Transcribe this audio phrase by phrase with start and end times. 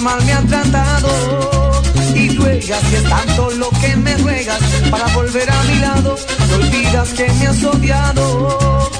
[0.00, 1.82] Mal me ha tratado.
[2.14, 4.58] Y ruegas y es tanto lo que me ruegas
[4.90, 6.16] para volver a mi lado.
[6.48, 8.90] No olvidas que me has odiado.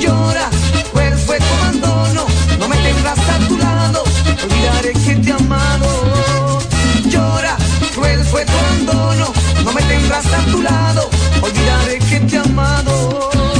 [0.00, 0.48] Llora,
[0.92, 2.26] pues fue tu abandono.
[2.58, 4.02] No me tendrás a tu lado.
[4.44, 6.60] Olvidaré que te he amado.
[7.08, 7.56] Llora,
[7.94, 9.32] cruel fue tu abandono.
[9.64, 11.10] No me tendrás a tu lado.
[11.42, 13.57] Olvidaré que te he amado.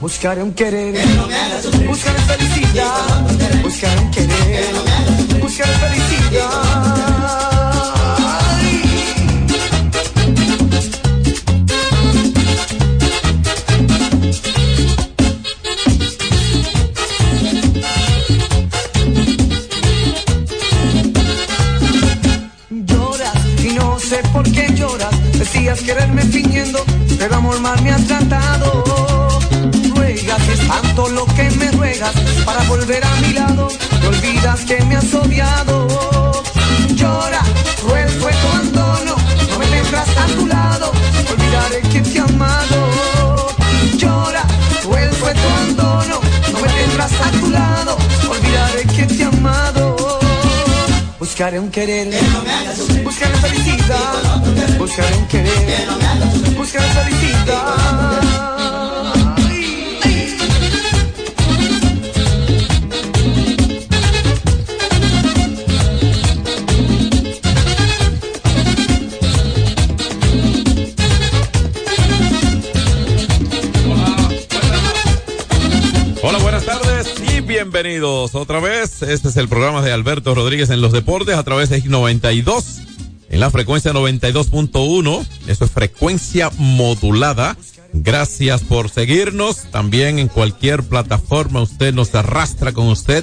[0.00, 0.94] Buscaré un querer,
[1.88, 7.47] buscaré felicidad, buscaré un querer, buscaré felicidad.
[31.98, 33.68] Que me para volver a mi lado.
[34.02, 35.88] No olvidas que me has odiado.
[36.94, 37.42] Llora,
[37.80, 39.16] cruel fue tu abandono.
[39.50, 40.92] No me tendrás a tu lado.
[41.30, 43.48] Olvidaré que te he amado.
[43.96, 44.44] Llora,
[44.82, 46.20] cruel fue tu abandono.
[46.52, 47.96] No me tendrás a tu lado.
[48.30, 49.96] Olvidaré que te he amado.
[51.18, 52.08] Buscaré un querer,
[53.04, 54.42] buscaré felicidad,
[54.78, 55.88] buscaré un querer,
[56.56, 58.18] buscaré felicidad.
[77.82, 79.02] Bienvenidos otra vez.
[79.02, 82.80] Este es el programa de Alberto Rodríguez en los deportes a través de X92
[83.30, 85.24] en la frecuencia 92.1.
[85.46, 87.56] Eso es frecuencia modulada.
[87.92, 89.58] Gracias por seguirnos.
[89.70, 93.22] También en cualquier plataforma usted nos arrastra con usted.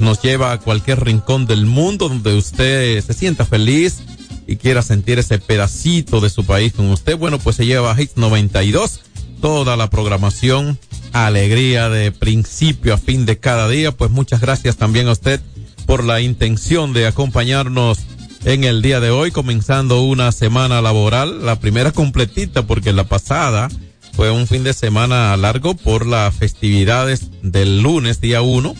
[0.00, 4.02] Nos lleva a cualquier rincón del mundo donde usted se sienta feliz
[4.48, 7.16] y quiera sentir ese pedacito de su país con usted.
[7.16, 9.02] Bueno, pues se lleva a Hits 92
[9.40, 10.78] toda la programación,
[11.14, 13.92] alegría de principio a fin de cada día.
[13.92, 15.40] Pues muchas gracias también a usted
[15.86, 18.00] por la intención de acompañarnos
[18.44, 23.68] en el día de hoy, comenzando una semana laboral, la primera completita, porque la pasada
[24.12, 28.74] fue un fin de semana largo por las festividades del lunes, día 1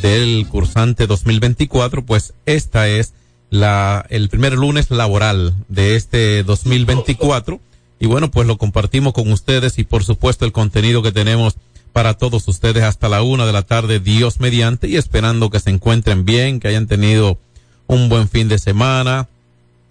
[0.00, 3.12] del cursante 2024, pues esta es
[3.50, 7.60] la, el primer lunes laboral de este 2024
[7.98, 11.56] y bueno, pues lo compartimos con ustedes y por supuesto el contenido que tenemos
[11.92, 15.70] para todos ustedes hasta la una de la tarde, Dios mediante, y esperando que se
[15.70, 17.38] encuentren bien, que hayan tenido
[17.86, 19.28] un buen fin de semana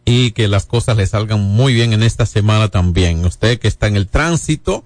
[0.05, 3.23] y que las cosas les salgan muy bien en esta semana también.
[3.25, 4.83] Usted que está en el tránsito,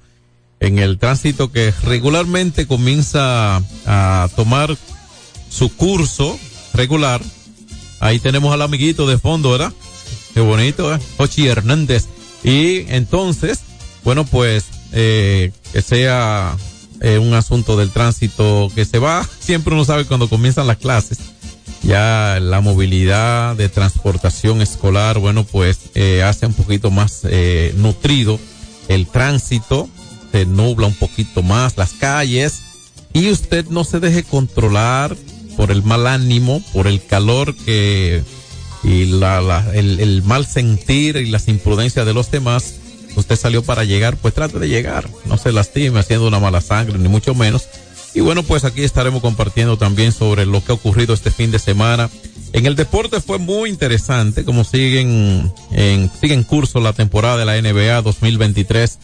[0.60, 4.76] en el tránsito que regularmente comienza a tomar
[5.50, 6.38] su curso
[6.74, 7.22] regular,
[8.00, 9.72] ahí tenemos al amiguito de fondo, ¿verdad?
[10.34, 11.00] Qué bonito, ¿eh?
[11.18, 12.08] Ochi Hernández.
[12.44, 13.60] Y entonces,
[14.04, 16.58] bueno, pues eh, que sea
[17.04, 21.20] eh, un asunto del tránsito que se va, siempre uno sabe cuando comienzan las clases,
[21.84, 28.40] ya la movilidad de transportación escolar, bueno, pues eh, hace un poquito más eh, nutrido.
[28.88, 29.90] El tránsito,
[30.32, 32.62] se nubla un poquito más las calles.
[33.14, 35.16] Y usted no se deje controlar
[35.56, 38.24] por el mal ánimo, por el calor que
[38.84, 42.76] y la, el, mal sentir y las imprudencias de los demás,
[43.16, 46.98] usted salió para llegar, pues trate de llegar, no se lastime haciendo una mala sangre,
[46.98, 47.68] ni mucho menos.
[48.14, 51.60] Y bueno, pues aquí estaremos compartiendo también sobre lo que ha ocurrido este fin de
[51.60, 52.10] semana.
[52.52, 57.46] En el deporte fue muy interesante, como siguen en, sigue en curso la temporada de
[57.46, 59.00] la NBA 2023.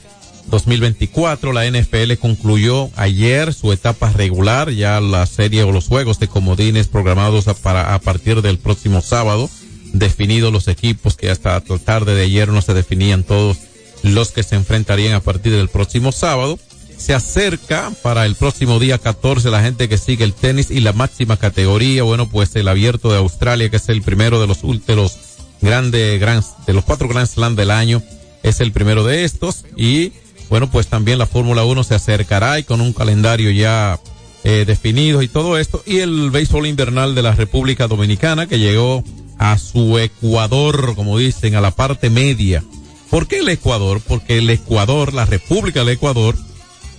[0.47, 6.27] 2024, la NFL concluyó ayer su etapa regular, ya la serie o los juegos de
[6.27, 9.47] comodines programados a, para, a partir del próximo sábado
[9.93, 13.57] definidos los equipos que hasta la tarde de ayer no se definían todos
[14.03, 16.59] los que se enfrentarían a partir del próximo sábado.
[16.97, 20.91] Se acerca para el próximo día 14 la gente que sigue el tenis y la
[20.91, 25.17] máxima categoría, bueno, pues el abierto de Australia, que es el primero de los últimos
[25.61, 28.03] grandes, gran, de los cuatro Grand Slam del año,
[28.43, 30.11] es el primero de estos y
[30.49, 33.99] bueno, pues también la Fórmula 1 se acercará y con un calendario ya
[34.43, 35.83] eh, definido y todo esto.
[35.85, 39.03] Y el béisbol invernal de la República Dominicana que llegó
[39.37, 42.63] a su Ecuador, como dicen, a la parte media.
[43.09, 44.01] ¿Por qué el Ecuador?
[44.07, 46.35] Porque el Ecuador, la República del Ecuador,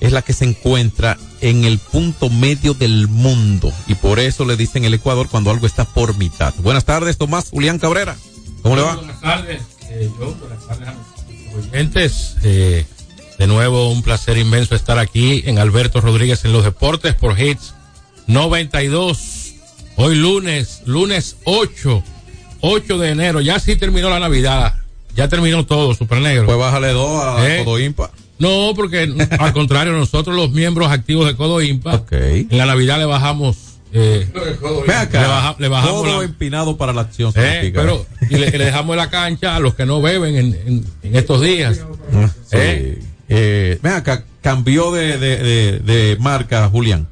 [0.01, 3.73] es la que se encuentra en el punto medio del mundo.
[3.87, 6.55] Y por eso le dicen el Ecuador cuando algo está por mitad.
[6.59, 8.17] Buenas tardes, Tomás Julián Cabrera.
[8.63, 8.97] ¿Cómo le va?
[8.97, 12.37] Buenas tardes, eh, yo, buenas tardes a los oyentes.
[12.43, 12.85] Eh,
[13.39, 17.75] de nuevo, un placer inmenso estar aquí en Alberto Rodríguez en los deportes por Hits
[18.27, 19.55] 92.
[19.97, 22.03] Hoy lunes, lunes 8,
[22.61, 23.41] 8 de enero.
[23.41, 24.75] Ya sí terminó la Navidad.
[25.17, 26.47] Ya terminó todo, Super Negro.
[26.47, 27.65] Pues bájale dos a ¿Eh?
[27.65, 28.11] Codo Impa.
[28.39, 33.05] No, porque al contrario, nosotros los miembros activos de Codo Impa, en la Navidad le
[33.05, 33.57] bajamos.
[33.93, 34.29] Eh,
[34.87, 35.21] Ve acá.
[35.21, 37.33] Le baja- le bajamos Codo la- empinado para la acción.
[37.37, 41.17] eh, pero y le, dejamos la cancha a los que no beben en, en- en
[41.17, 41.79] estos días.
[42.47, 42.57] Sí.
[42.57, 42.99] ¿Eh?
[43.29, 47.09] Eh, ven acá, cambió de, de, de, de marca Julián.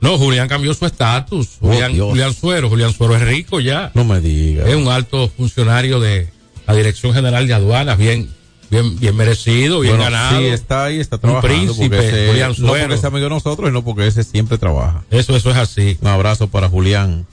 [0.00, 1.56] No, Julián cambió su estatus.
[1.60, 1.98] Oh, Julián.
[1.98, 2.68] Julián Suero.
[2.68, 3.90] Julián Suero es rico ya.
[3.94, 4.66] No me diga.
[4.66, 6.28] Es un alto funcionario de
[6.68, 8.28] la Dirección General de Aduanas, bien,
[8.70, 10.38] bien, bien merecido, bien Bueno, ganado.
[10.38, 11.48] Sí, está ahí, está trabajando.
[11.48, 15.02] príncipe, porque ese- Julián no porque sea amigo de nosotros, sino porque ese siempre trabaja.
[15.10, 15.98] Eso, eso es así.
[16.00, 17.26] Un abrazo para Julián.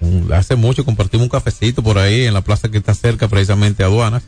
[0.00, 3.82] Un- Hace mucho compartimos un cafecito por ahí en la plaza que está cerca precisamente
[3.82, 4.22] a aduanas.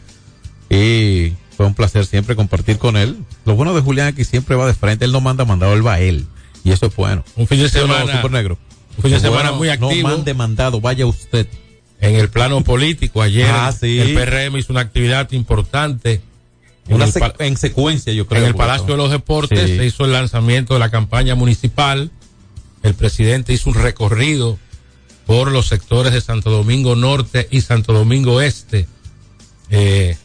[0.69, 3.19] Y fue un placer siempre compartir con él.
[3.45, 5.05] Lo bueno de Julián es que siempre va de frente.
[5.05, 6.27] Él no manda mandado, él va a él.
[6.65, 7.25] Y eso es bueno.
[7.37, 8.59] Un fin de ¿Sí o no, semana, Super Negro?
[8.97, 10.09] un fin de Es semana muy activo.
[10.09, 11.47] No mande mandado, vaya usted.
[12.01, 13.23] En el plano político.
[13.23, 13.99] Ayer Ah, sí.
[14.01, 16.21] el PRM hizo una actividad importante.
[16.89, 18.43] En Una sec- pa- en secuencia, yo creo.
[18.43, 19.77] en el Palacio de los Deportes Sí.
[19.77, 22.11] se hizo el lanzamiento de la campaña municipal.
[22.83, 24.59] El presidente hizo un recorrido
[25.27, 28.87] por los sectores de Santo Domingo Norte y Santo Domingo Este.
[29.71, 30.17] Eh,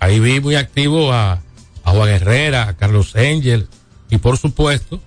[0.00, 1.40] ahí vi muy activo a,
[1.84, 3.68] a Juan Herrera, a Carlos Engel
[4.10, 5.00] y por supuesto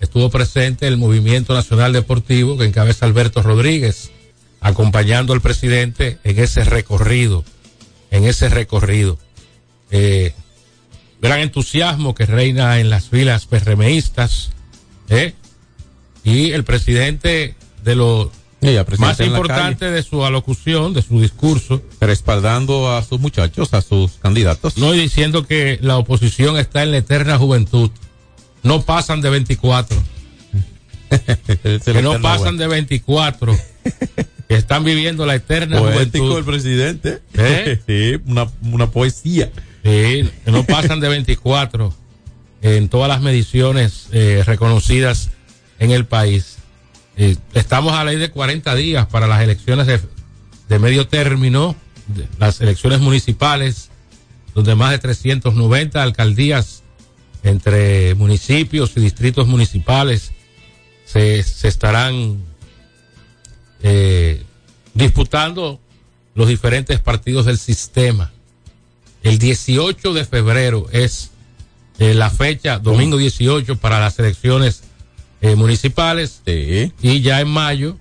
[0.00, 4.10] estuvo presente el Movimiento Nacional Deportivo que encabeza Alberto Rodríguez,
[4.62, 7.44] acompañando al presidente en ese recorrido,
[8.10, 9.18] en ese recorrido.
[9.90, 10.32] Eh,
[11.20, 14.50] gran entusiasmo que reina en las filas PRMistas,
[15.08, 15.34] ¿eh?
[16.24, 18.30] y el presidente de lo
[18.60, 24.12] presidente más importante de su alocución, de su discurso, respaldando a sus muchachos, a sus
[24.12, 24.78] candidatos.
[24.78, 27.90] no y diciendo que la oposición está en la eterna juventud.
[28.62, 30.00] No pasan de 24,
[31.84, 36.44] que no pasan de 24, que están viviendo la eterna Poético el juventud.
[36.52, 37.20] presidente.
[37.34, 37.80] ¿Eh?
[37.86, 39.50] Sí, una, una poesía.
[39.84, 41.94] Sí, que no pasan de 24
[42.62, 45.30] en todas las mediciones eh, reconocidas
[45.78, 46.56] en el país.
[47.16, 50.00] Eh, estamos a ley de 40 días para las elecciones de,
[50.68, 51.74] de medio término,
[52.06, 53.90] de- las elecciones municipales,
[54.54, 56.82] donde más de 390 alcaldías
[57.42, 60.30] entre municipios y distritos municipales
[61.04, 62.38] se, se estarán
[63.82, 64.42] eh,
[64.94, 65.80] disputando
[66.34, 68.32] los diferentes partidos del sistema.
[69.22, 71.30] El 18 de febrero es
[71.98, 74.82] eh, la fecha, domingo 18, para las elecciones
[75.40, 76.92] eh, municipales Sí.
[77.02, 77.96] y ya en mayo,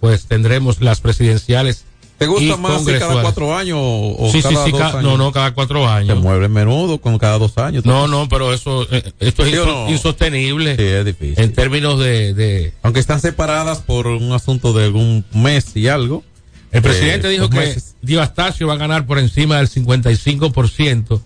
[0.00, 1.84] pues tendremos las presidenciales.
[2.18, 5.02] ¿Te gusta más cada cuatro años o, o Sí, sí, cada sí, dos ca- años?
[5.04, 6.20] no, no, cada cuatro Se años.
[6.20, 7.84] mueve menudo con cada dos años.
[7.84, 9.88] No, no, pero eso, eh, esto es ¿Sí no?
[9.88, 11.38] insostenible Sí, es difícil.
[11.44, 16.24] en términos de, de- Aunque están separadas por un asunto de algún mes y algo.
[16.72, 17.80] El presidente Eh, dijo dos que.
[18.02, 21.20] Divastacio va a ganar por encima del 55%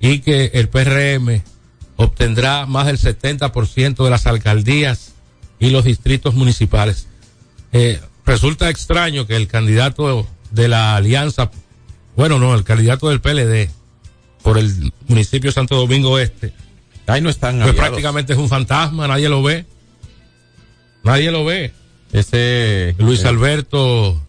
[0.00, 1.42] y que el PRM
[1.96, 5.12] obtendrá más del 70% de las alcaldías
[5.60, 7.06] y los distritos municipales.
[7.72, 11.50] Eh, resulta extraño que el candidato de la alianza,
[12.16, 13.70] bueno, no, el candidato del PLD
[14.42, 16.52] por el municipio de Santo Domingo Este,
[17.06, 17.80] Ahí no están pues aliados.
[17.80, 19.66] prácticamente es un fantasma, nadie lo ve.
[21.02, 21.72] Nadie lo ve.
[22.12, 22.94] Ese.
[22.98, 24.20] Luis eh, Alberto,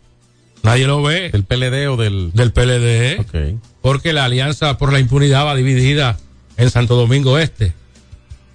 [0.62, 1.30] nadie lo ve.
[1.30, 2.32] Del PLD o del.
[2.34, 3.62] del PLD, Ok.
[3.82, 6.18] porque la Alianza por la Impunidad va dividida
[6.58, 7.74] en Santo Domingo Este.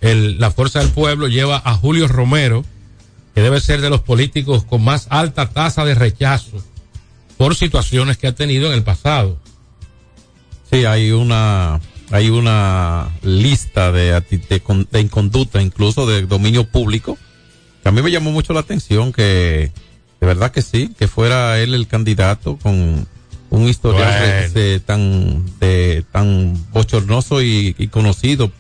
[0.03, 2.65] El, la Fuerza del Pueblo lleva a Julio Romero,
[3.35, 6.63] que debe ser de los políticos con más alta tasa de rechazo
[7.37, 9.39] por situaciones que ha tenido en el pasado.
[10.71, 11.81] Sí, hay una.
[12.13, 17.17] Hay una lista de, de, de inconducta, incluso de dominio público,
[17.85, 19.71] que a mí me llamó mucho la atención que,
[20.21, 23.07] de verdad que sí, que fuera él el candidato con
[23.51, 24.55] un historial Bueno.
[24.55, 28.51] de- tan, de, tan bochornoso y, y conocido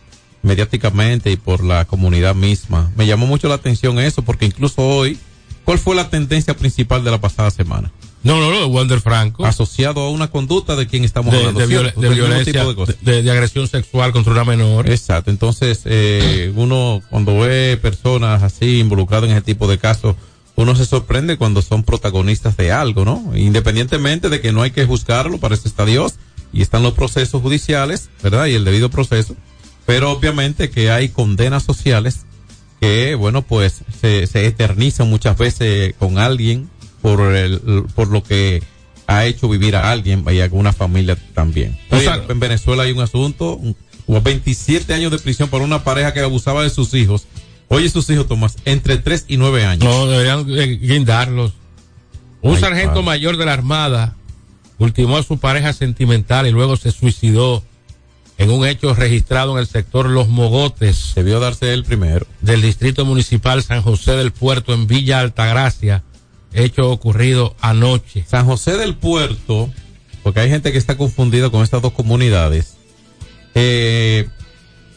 [0.42, 2.90] mediáticamente y por la comunidad misma.
[2.96, 5.18] Me llamó mucho la atención eso, porque incluso hoy,
[5.64, 7.90] ¿cuál fue la tendencia principal de la pasada semana?
[8.22, 9.46] No, no, no, de Wander Franco.
[9.46, 11.60] Asociado a una conducta de quien estamos de, hablando.
[11.60, 12.64] de, de violencia,
[13.00, 14.90] de agresión sexual contra una menor.
[14.90, 20.16] Exacto, entonces eh, uno cuando ve personas así involucradas en ese tipo de casos,
[20.56, 23.32] uno se sorprende cuando son protagonistas de algo, ¿no?
[23.34, 26.16] Independientemente de que no hay que juzgarlo, para eso está Dios
[26.52, 28.46] y están los procesos judiciales, ¿verdad?
[28.46, 29.34] Y el debido proceso,
[29.86, 32.20] pero obviamente que hay condenas sociales
[32.80, 36.70] que, bueno, pues se, se eternizan muchas veces con alguien
[37.02, 37.60] por, el,
[37.94, 38.62] por lo que
[39.06, 41.78] ha hecho vivir a alguien y a alguna familia también.
[41.90, 45.82] O sea- en Venezuela hay un asunto, un- hubo 27 años de prisión por una
[45.84, 47.26] pareja que abusaba de sus hijos.
[47.68, 49.84] Oye, sus hijos, Tomás, entre 3 y 9 años.
[49.84, 51.52] No, deberían eh, guindarlos.
[52.42, 53.04] Un Ay, sargento padre.
[53.06, 54.16] mayor de la Armada
[54.78, 57.62] ultimó a su pareja sentimental y luego se suicidó
[58.40, 62.26] en un hecho registrado en el sector Los Mogotes Debió darse el primero.
[62.40, 66.02] del Distrito Municipal San José del Puerto en Villa Altagracia,
[66.54, 68.24] hecho ocurrido anoche.
[68.26, 69.68] San José del Puerto,
[70.22, 72.78] porque hay gente que está confundida con estas dos comunidades.
[73.54, 74.26] Eh,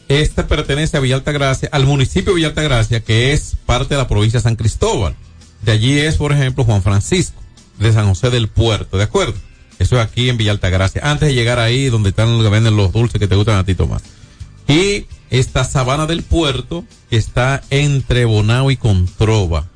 [0.07, 4.07] esta pertenece a Villa Altagracia, al municipio de Villa Altagracia, que es parte de la
[4.07, 5.17] provincia de San Cristóbal.
[5.63, 7.41] De allí es, por ejemplo, Juan Francisco,
[7.77, 9.35] de San José del Puerto, ¿de acuerdo?
[9.83, 12.77] Eso es aquí en Villa Altagracia, antes de llegar ahí donde están los que venden
[12.77, 14.01] los dulces que te gustan a ti, Tomás.
[14.65, 19.67] Y esta sabana del puerto que está entre Bonao y Controva.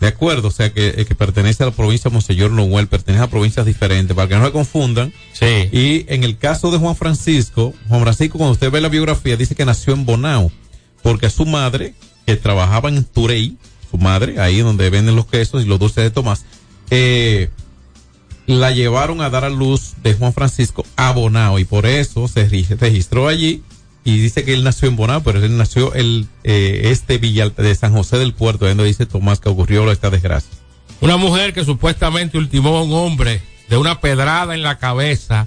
[0.00, 3.22] De acuerdo, o sea que, eh, que pertenece a la provincia de Monseñor Noel, pertenece
[3.22, 5.12] a provincias diferentes, para que no se confundan.
[5.32, 5.68] Sí.
[5.70, 9.54] Y en el caso de Juan Francisco, Juan Francisco, cuando usted ve la biografía, dice
[9.54, 10.50] que nació en Bonao,
[11.04, 11.94] porque su madre,
[12.26, 13.56] que trabajaba en Turey,
[13.92, 16.46] su madre, ahí donde venden los quesos y los dulces de Tomás,
[16.90, 17.50] eh,
[18.60, 22.48] la llevaron a dar a luz de Juan Francisco a Bonao y por eso se
[22.48, 23.62] regi- registró allí
[24.04, 27.74] y dice que él nació en Bonao, pero él nació el eh, este Villa de
[27.74, 30.50] San José del Puerto, donde dice Tomás que ocurrió esta desgracia.
[31.00, 35.46] Una mujer que supuestamente ultimó a un hombre de una pedrada en la cabeza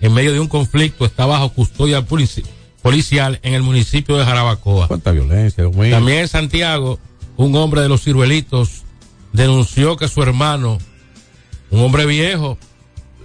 [0.00, 2.44] en medio de un conflicto está bajo custodia polici-
[2.82, 4.88] policial en el municipio de Jarabacoa.
[4.88, 5.64] Cuánta violencia.
[5.90, 6.98] También en Santiago,
[7.36, 8.82] un hombre de los ciruelitos
[9.32, 10.78] denunció que su hermano,
[11.70, 12.58] un hombre viejo,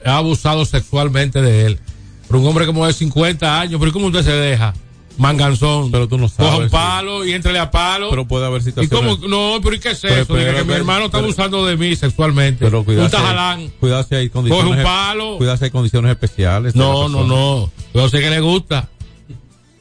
[0.06, 1.80] ha abusado sexualmente de él.
[2.28, 4.74] Pero un hombre como de 50 años, pero ¿cómo usted se deja?
[5.18, 5.92] Manganzón.
[5.92, 6.72] Pero tú no sabes, Coja un sí.
[6.74, 8.10] palo y entrele a palo.
[8.10, 9.16] Pero puede haber ¿Y situaciones.
[9.18, 9.28] cómo?
[9.28, 10.22] No, pero ¿y qué es Pero eso?
[10.24, 12.66] Espera, que mi pero- hermano está pero- abusando de mí sexualmente.
[12.66, 13.06] Pero cuidado.
[13.06, 13.70] un si hay- tajalán.
[13.80, 14.66] Cuidado si hay condiciones.
[14.68, 15.38] Coge un palo.
[15.38, 16.76] Cuidado si hay condiciones especiales.
[16.76, 17.72] No, no, no.
[17.94, 18.90] Yo sé que le gusta.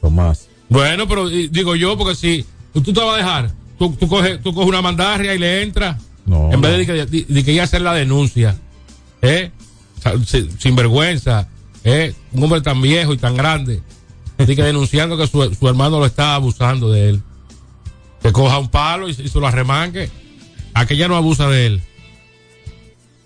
[0.01, 0.47] Tomás.
[0.69, 4.41] Bueno, pero y- digo yo, porque si tú te vas a dejar, tú, tú coges
[4.41, 6.51] tú coges una mandarria y le entras, No.
[6.51, 8.55] en vez de, que- de, de que ir a hacer la denuncia,
[9.21, 9.51] ¿eh?
[10.59, 11.47] Sin vergüenza,
[11.83, 12.13] ¿eh?
[12.33, 13.81] Un hombre tan viejo y tan grande,
[14.37, 17.21] de que denunciando que su, su hermano lo está abusando de él.
[18.21, 20.09] Que coja un palo y, y se lo arremangue.
[20.73, 21.81] Aquella no abusa de él.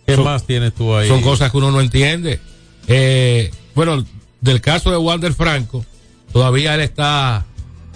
[0.05, 1.07] ¿Qué son- más tienes tú ahí?
[1.07, 2.39] Son cosas que uno no entiende.
[2.87, 4.03] Eh, bueno,
[4.41, 5.85] del caso de Wander Franco,
[6.33, 7.45] todavía él está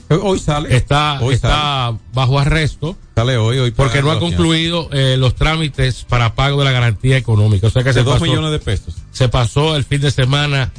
[0.09, 0.75] Eh, Hoy sale.
[0.75, 3.33] está, hoy está bajo arresto sale.
[3.33, 3.71] Sale hoy, hoy.
[3.71, 7.67] porque no ha concluido eh, los trámites para pago de la garantía económica.
[7.67, 7.99] O sea que fianza.
[7.99, 8.95] se De dos pasó, millones de pesos.
[9.11, 10.71] se pasó el fin de semana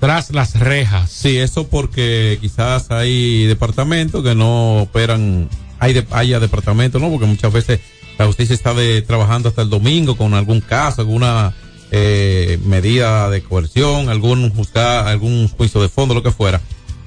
[0.00, 1.10] tras las rejas.
[1.10, 7.10] Sí, eso porque quizás hay departamentos que no operan, hay de, haya departamentos, ¿no?
[7.10, 7.80] Porque muchas veces
[8.18, 11.54] la justicia está de, trabajando hasta el domingo con algún caso, alguna
[11.90, 16.60] eh, medida de coerción, algún juzgar, algún juicio de fondo, lo que fuera.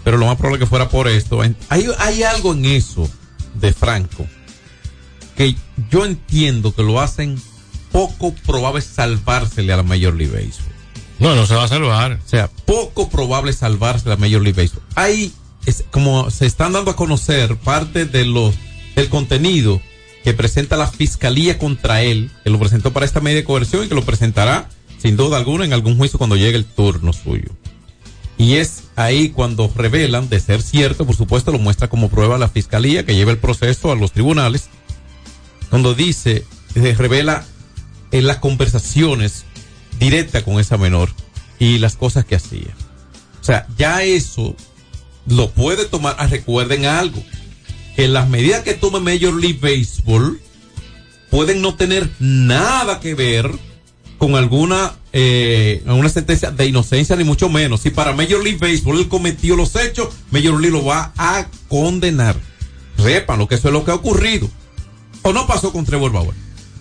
[0.04, 1.42] Pero lo más probable que fuera por esto.
[1.42, 1.56] Hay,
[2.00, 3.08] hay algo en eso
[3.54, 4.26] de Franco
[5.42, 5.56] que
[5.90, 7.42] yo entiendo que lo hacen
[7.92, 10.72] poco probable salvársele a la Major League Baseball.
[11.18, 12.20] No, no se va a salvar.
[12.24, 14.84] O sea, poco probable salvarse la Major League Baseball.
[14.94, 15.34] Hay,
[15.66, 18.54] es, como se están dando a conocer parte de los,
[18.96, 19.82] del contenido
[20.24, 23.88] que presenta la fiscalía contra él, que lo presentó para esta medida de coerción y
[23.88, 24.70] que lo presentará
[25.00, 27.50] sin duda alguna en algún juicio cuando llegue el turno suyo.
[28.38, 32.48] Y es ahí cuando revelan, de ser cierto, por supuesto, lo muestra como prueba la
[32.48, 34.70] fiscalía que lleva el proceso a los tribunales,
[35.72, 37.46] cuando dice, se revela
[38.12, 39.46] en las conversaciones
[40.00, 41.10] directas con esa menor
[41.60, 42.76] y las cosas que hacía.
[43.40, 44.56] O sea, ya eso
[45.26, 47.24] lo puede tomar, ah, recuerden algo,
[47.96, 50.42] que las medidas que tome Major League Baseball
[51.30, 53.50] pueden no tener nada que ver
[54.18, 57.80] con alguna eh, una sentencia de inocencia ni mucho menos.
[57.80, 62.36] Si para Major League Baseball él cometió los hechos, Major League lo va a condenar.
[62.98, 64.50] Sepan lo que eso es lo que ha ocurrido.
[65.24, 66.36] O no pasó con Trevor Bauer.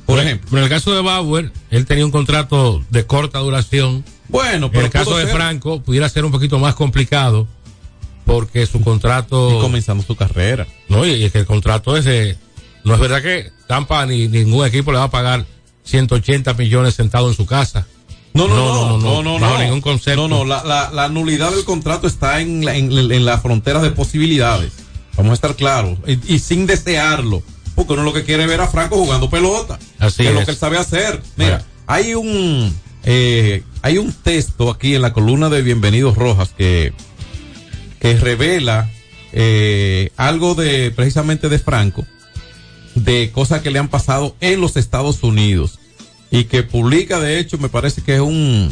[0.07, 0.49] Por ejemplo.
[0.51, 4.05] Pero en el caso de Bauer, él tenía un contrato de corta duración.
[4.29, 5.35] Bueno, En pero el caso de ser.
[5.35, 7.47] Franco, pudiera ser un poquito más complicado
[8.25, 9.59] porque su Y contrato.
[9.61, 10.67] comenzando su carrera.
[10.89, 12.37] No, y, y es que el contrato ese.
[12.85, 15.45] No es verdad que Tampa ni ningún equipo le va a pagar
[15.85, 17.87] 180 millones sentado en su casa.
[18.33, 20.29] No, no, no, no, no, bajo ningún concepto.
[20.29, 23.81] No, no, la, la, la nulidad del contrato está en la, en, en la frontera
[23.83, 24.73] de posibilidades.
[25.17, 25.99] Vamos a estar claros.
[26.07, 27.43] Y, y sin desearlo.
[27.75, 29.79] Porque uno lo que quiere es ver a Franco jugando pelota.
[29.99, 30.35] Así que es.
[30.35, 31.23] lo que él sabe hacer.
[31.37, 31.65] Mira, Bueno.
[31.87, 32.75] hay un
[33.05, 36.93] eh, hay un texto aquí en la columna de Bienvenidos Rojas que,
[37.99, 38.91] que revela
[39.33, 42.05] eh, algo de precisamente de Franco,
[42.95, 45.79] de cosas que le han pasado en los Estados Unidos
[46.31, 48.71] y que publica de hecho me parece que es un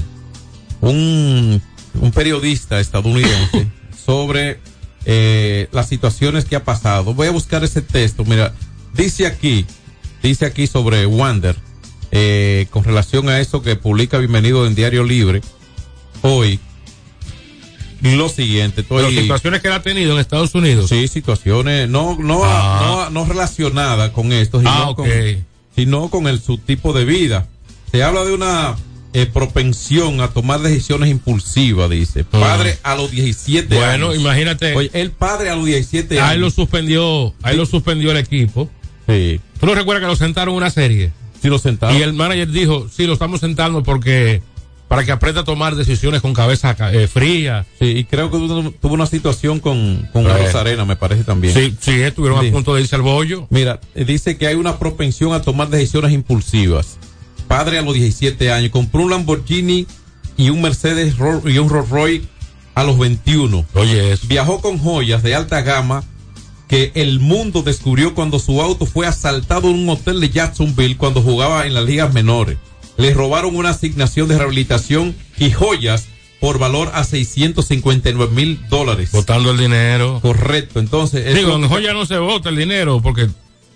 [0.80, 1.62] un,
[2.00, 3.68] un periodista estadounidense
[4.04, 4.60] sobre
[5.04, 7.14] eh, las situaciones que ha pasado.
[7.14, 8.24] Voy a buscar ese texto.
[8.24, 8.52] Mira,
[8.98, 9.64] dice aquí,
[10.22, 11.56] dice aquí sobre Wander,
[12.10, 15.40] eh, con relación a eso que publica Bienvenido en Diario Libre
[16.22, 16.58] hoy.
[18.00, 20.88] Lo siguiente, estoy, Pero situaciones que él ha tenido en Estados Unidos.
[20.88, 23.08] Sí, situaciones no no Ah.
[23.10, 25.08] no, no relacionadas con esto, sino, Ah, con,
[25.74, 27.48] sino con el su tipo de vida.
[27.90, 28.76] Se habla de una
[29.14, 32.22] eh, propensión a tomar decisiones impulsivas, dice.
[32.22, 33.86] Padre a los 17 Ah.
[33.88, 34.20] Bueno, años.
[34.20, 34.76] imagínate.
[34.76, 36.54] Oye, el padre a los 17 a él lo años.
[36.54, 38.70] suspendió, a él lo suspendió el equipo.
[39.08, 39.40] Sí.
[39.58, 41.12] ¿Tú no recuerdas que lo sentaron en una serie?
[41.40, 41.96] Sí, lo sentaron.
[41.96, 44.42] Y el manager dijo, sí, lo estamos sentando porque
[44.88, 47.66] para que aprenda a tomar decisiones con cabeza ca- eh, fría.
[47.78, 48.38] Sí, y creo que
[48.80, 50.24] tuvo una situación con, con.
[50.24, 51.52] Rosarena, me parece también.
[51.54, 52.48] Sí, sí, estuvieron Sí.
[52.48, 53.46] a punto de irse al bollo.
[53.50, 56.98] Mira, eh, dice que hay una propensión a tomar decisiones impulsivas.
[57.46, 59.86] Padre a los 17 años, compró un Lamborghini
[60.36, 61.14] y un Mercedes
[61.46, 62.26] y un Rolls Royce
[62.74, 63.64] a los 21.
[63.74, 64.26] Oye, eso.
[64.28, 66.02] Viajó con joyas de alta gama
[66.68, 71.22] que el mundo descubrió cuando su auto fue asaltado en un hotel de Jacksonville cuando
[71.22, 72.58] jugaba en las ligas menores.
[72.98, 76.06] Le robaron una asignación de rehabilitación y joyas
[76.40, 79.10] por valor a 659 mil dólares.
[79.12, 80.18] Botando el dinero.
[80.20, 81.26] Correcto, entonces...
[81.26, 83.28] eso- Digo, en joya no se bota el dinero porque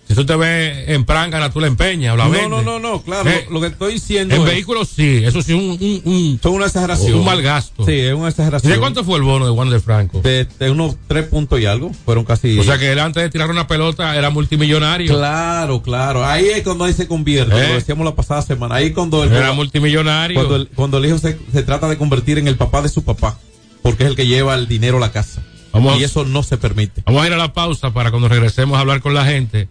[0.09, 2.50] si tú te ves en prángana, tú la empeñas o la no, vendes.
[2.50, 3.30] no, no, no, claro.
[3.30, 6.40] Eh, lo, lo que estoy diciendo En es- vehículos sí, eso sí, un, un, un-
[6.42, 7.14] son una exageración.
[7.18, 7.86] Un mal gasto.
[7.86, 8.73] Sí, es una ¿Y exageración.
[8.73, 10.21] de cuánto fue el bono de Wander Franco?
[10.21, 11.93] De, de unos tres puntos y algo.
[12.04, 12.58] Fueron casi.
[12.58, 15.15] O sea que él antes de tirar una pelota era multimillonario.
[15.17, 16.25] Claro, claro.
[16.26, 17.54] Ahí es cuando ahí se convierte.
[17.56, 17.69] ¿Eh?
[17.69, 18.75] Lo decíamos la pasada semana.
[18.75, 20.34] Ahí cuando el, Era multimillonario.
[20.34, 23.02] cuando el, cuando el hijo se, se trata de convertir en el papá de su
[23.04, 23.38] papá.
[23.82, 25.43] Porque es el que lleva el dinero a la casa.
[25.73, 27.02] Vamos- y eso no se permite.
[27.06, 29.69] Vamos a ir a la pausa para cuando regresemos a hablar con la gente.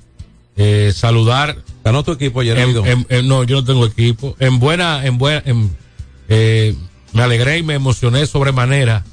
[0.63, 1.57] Eh, saludar.
[1.83, 2.85] Ganó tu equipo ayer, Guido?
[2.85, 4.35] en- en- no, yo no tengo equipo.
[4.39, 5.75] En buena, en buena, en-
[6.29, 6.75] eh,
[7.13, 9.03] me alegré y me emocioné sobremanera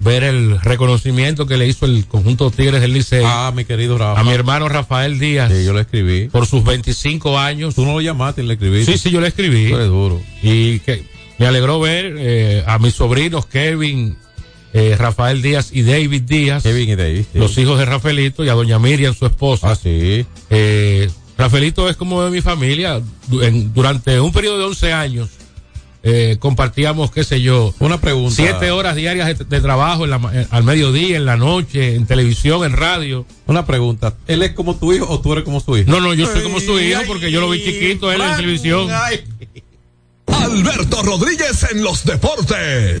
[0.00, 4.20] ver el reconocimiento que le hizo el conjunto Tigres del Liceo Ah, mi querido Rafa.
[4.20, 6.28] a mi hermano Rafael Díaz Sí, yo le escribí.
[6.28, 7.74] por sus 25 años.
[7.74, 8.92] Tú no lo llamaste y le escribiste.
[8.92, 9.68] Sí, sí, yo le escribí.
[9.68, 10.20] Tú eres duro.
[10.42, 11.04] Y que
[11.38, 14.16] me alegró ver eh, a mis sobrinos Kevin,
[14.74, 17.24] eh, Rafael Díaz y David Díaz, Kevin y David.
[17.32, 17.38] sí.
[17.38, 19.70] los hijos de Rafaelito y a doña Miriam, su esposa.
[19.70, 20.26] Ah, sí.
[20.50, 21.08] Eh,
[21.38, 23.00] Rafaelito es como de mi familia.
[23.40, 25.30] En- durante un periodo de 11 años
[26.06, 28.34] eh, compartíamos, qué sé yo, Una pregunta.
[28.36, 32.04] siete horas diarias de, de trabajo en la ma- al mediodía, en la noche, en
[32.06, 33.24] televisión, en radio.
[33.46, 34.14] Una pregunta.
[34.26, 35.90] ¿Él es como tu hijo o tú eres como su hijo?
[35.90, 38.88] No, no, yo soy como su hijo porque yo lo vi chiquito él en televisión.
[40.26, 43.00] Alberto Rodríguez en los deportes.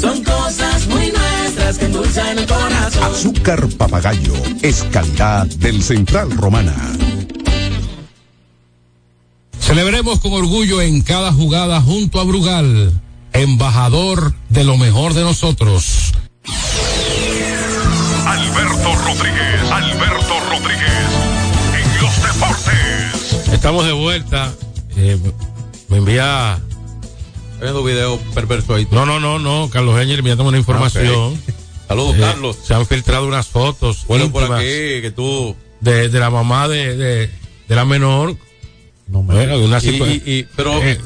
[0.00, 3.02] Son cosas muy nuestras que endulzan el corazón.
[3.02, 6.74] Azúcar papagayo es calidad del Central Romana.
[9.58, 12.92] Celebremos con orgullo en cada jugada junto a Brugal,
[13.32, 16.12] embajador de lo mejor de nosotros.
[18.26, 21.08] Alberto Rodríguez, Alberto Rodríguez,
[21.74, 23.52] en los deportes.
[23.52, 24.52] Estamos de vuelta.
[24.96, 25.18] Eh,
[25.88, 26.60] me envía.
[27.60, 28.86] Viendo video perverso ahí.
[28.90, 29.70] No, no, no, no.
[29.70, 31.34] Carlos Enger enviándome una información.
[31.34, 31.38] Ok.
[31.88, 32.56] Saludos, Eh, Carlos.
[32.64, 34.04] Se han filtrado unas fotos.
[34.08, 35.54] Bueno, por aquí, que tú.
[35.80, 37.30] De, de la mamá de, de,
[37.68, 38.36] de la menor.
[39.06, 40.82] No me Bueno, de una y, y- y- pero.
[40.82, 40.98] Eh,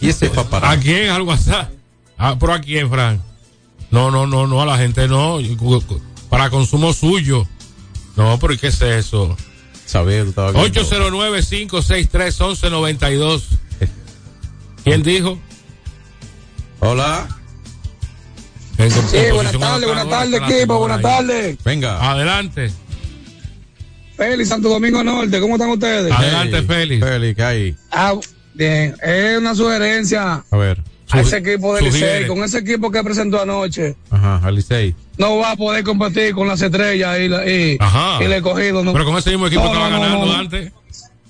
[0.00, 0.76] ¿Y ese paparazzi?
[0.76, 1.10] ¿A quién?
[1.10, 1.50] Algo así.
[2.16, 3.20] Ah, ¿Pero a quién, Frank?
[3.90, 5.38] No, no, no, no, a la gente no.
[6.28, 7.46] Para consumo suyo.
[8.16, 9.36] No, pero ¿y qué es eso?
[9.86, 10.80] Saber, estaba viendo.
[10.82, 13.42] 809-563-1192.
[14.84, 15.38] ¿Quién dijo?
[16.86, 17.26] Hola.
[18.76, 21.56] En Sí, buenas tardes, buenas tardes, equipo, buenas tardes.
[21.64, 22.10] Venga.
[22.10, 22.70] Adelante.
[24.16, 26.12] Félix, Santo Domingo Norte, ¿cómo están ustedes?
[26.12, 27.02] Adelante, Félix.
[27.04, 27.74] Félix, ahí.
[27.90, 28.14] Ah,
[28.52, 30.82] bien, es una sugerencia A ver.
[31.10, 31.82] a ese equipo de.
[31.82, 34.94] Licey, con ese equipo que presentó anoche, Ajá, Alicey.
[35.16, 38.18] no va a poder competir con las estrellas y, la- y, Ajá.
[38.20, 38.84] y el escogido.
[38.84, 38.92] No.
[38.92, 40.32] Pero con ese mismo equipo No, estaba no, no, ganando no.
[40.38, 40.72] antes.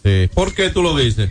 [0.02, 0.28] Sí.
[0.34, 1.30] ¿Por qué tú lo dices?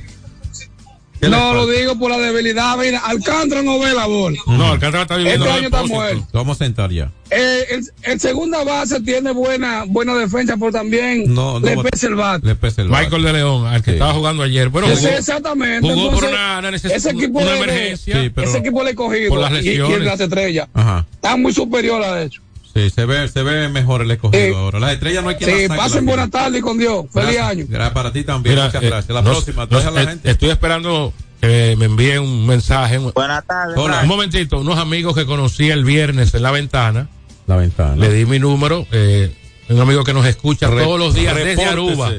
[1.24, 2.78] ¿Qué le No, lo digo por la debilidad.
[2.78, 4.38] Mira, Alcántara no ve la bola.
[4.46, 6.28] No, Alcántara está viviendo Este año está muerto.
[6.34, 7.12] Lo Vamos a sentar ya.
[7.30, 12.08] Eh, el, el segunda base tiene buena buena defensa, pero también No, no le pesa
[12.08, 12.44] el bat.
[12.44, 13.04] Le pesa el bat.
[13.04, 13.96] Michael de León, al que Sí.
[13.96, 14.70] estaba jugando ayer.
[14.70, 15.88] Bueno, jugó, exactamente.
[15.94, 18.22] jugó por una, una ese equipo una de- emergencia.
[18.22, 20.02] Sí, pero- ese equipo le he cogido por las y, y lesiones.
[20.04, 21.06] las estrellas Ajá.
[21.14, 22.42] está muy superior a eso.
[22.74, 24.80] Sí, se ve, se ve mejor el escogido ahora.
[24.80, 27.06] Las estrellas no hay quien Sí, las pasen la buenas tardes y con Dios.
[27.14, 27.66] Feliz año.
[27.70, 28.56] Gracias para ti también.
[28.56, 29.14] Mira, Muchas eh, gracias.
[29.14, 30.32] La no- próxima, a la eh, gente.
[30.32, 32.98] Estoy esperando que me envíen un mensaje.
[32.98, 33.78] Buenas tardes.
[33.78, 34.02] Hola.
[34.02, 37.10] Un momentito, unos amigos que conocí el viernes en la ventana.
[37.46, 37.96] La ventana.
[37.96, 38.88] Le di mi número.
[38.92, 39.32] Eh,
[39.70, 41.66] un amigo que nos escucha Re- todos los días desde.
[41.66, 42.12] Aruba.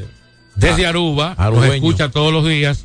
[0.54, 1.34] Desde Aruba.
[1.36, 2.84] Nos escucha todos los días.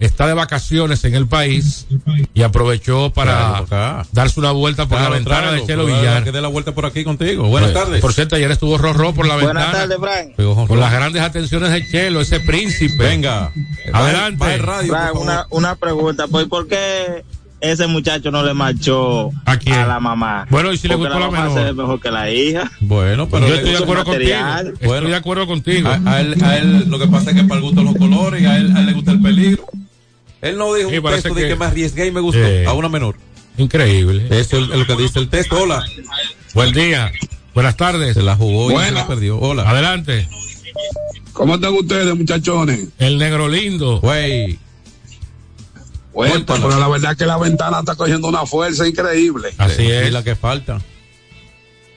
[0.00, 1.86] Está de vacaciones en el país
[2.32, 3.64] y aprovechó para
[4.12, 6.24] darse una vuelta por Claro, la ventana tráelo, de Chelo Villar.
[6.24, 7.46] Que dé la vuelta por aquí contigo.
[7.48, 8.00] Buenas Pues, tardes.
[8.00, 9.72] Por cierto, ayer estuvo Rorró por la Buenas ventana.
[9.78, 10.36] tardes, Frank.
[10.36, 10.68] Pegó jonrón.
[10.68, 12.96] Con las grandes atenciones de Chelo, ese príncipe.
[12.96, 13.52] Venga.
[13.92, 14.38] Adelante.
[14.40, 15.22] Va, va el radio, favor.
[15.22, 16.26] una, una pregunta.
[16.28, 17.22] Pues, ¿Por qué
[17.60, 19.86] ese muchacho no le marchó ¿A quién?
[19.86, 20.46] la mamá?
[20.48, 21.58] Bueno, y si le gustó la mamá menor.
[21.58, 22.70] se ve mejor que la hija.
[22.80, 24.34] Bueno, pero Yo estoy de acuerdo contigo.
[24.40, 24.66] material.
[24.68, 25.08] Estoy Bueno.
[25.10, 25.88] de acuerdo contigo.
[25.90, 27.96] a, a él, a él lo que pasa es que para el gusto de los
[27.96, 29.62] colores y a él, a él le gusta el peligro.
[30.42, 32.64] Él no dijo Sí, un texto de que- me arriesgué y me gustó Sí.
[32.64, 33.16] a una menor.
[33.58, 34.26] Increíble.
[34.30, 35.60] Eso es lo que dice el texto.
[35.60, 35.84] Hola.
[36.54, 37.12] Buen día.
[37.54, 38.14] Buenas tardes.
[38.14, 39.38] Se la jugó y se la perdió.
[39.38, 39.68] Hola.
[39.68, 40.28] Adelante.
[41.32, 42.88] ¿Cómo están ustedes, muchachones?
[42.98, 44.00] El negro lindo.
[44.00, 44.58] Güey.
[46.12, 49.50] Bueno, pero la verdad es que la ventana está cogiendo una fuerza increíble.
[49.58, 50.12] Así Y es.
[50.12, 50.80] la que falta.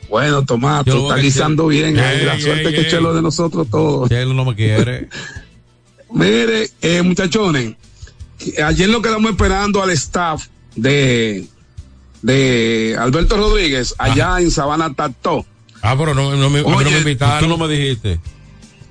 [0.09, 1.97] Bueno, Tomás, Yo tú estás guisando bien.
[1.97, 2.19] ahí.
[2.19, 2.87] Ey, la suerte ey, que ey.
[2.89, 4.11] Chelo de nosotros todos.
[4.11, 5.09] Él no me quiere.
[6.13, 7.73] Mire, eh, muchachones,
[8.63, 11.45] ayer lo quedamos esperando al staff de,
[12.21, 15.45] de Alberto Rodríguez allá en Sabana Tartó.
[15.81, 17.49] Ah, pero no, no me, no me Tú invitaron.
[17.49, 18.19] no me dijiste.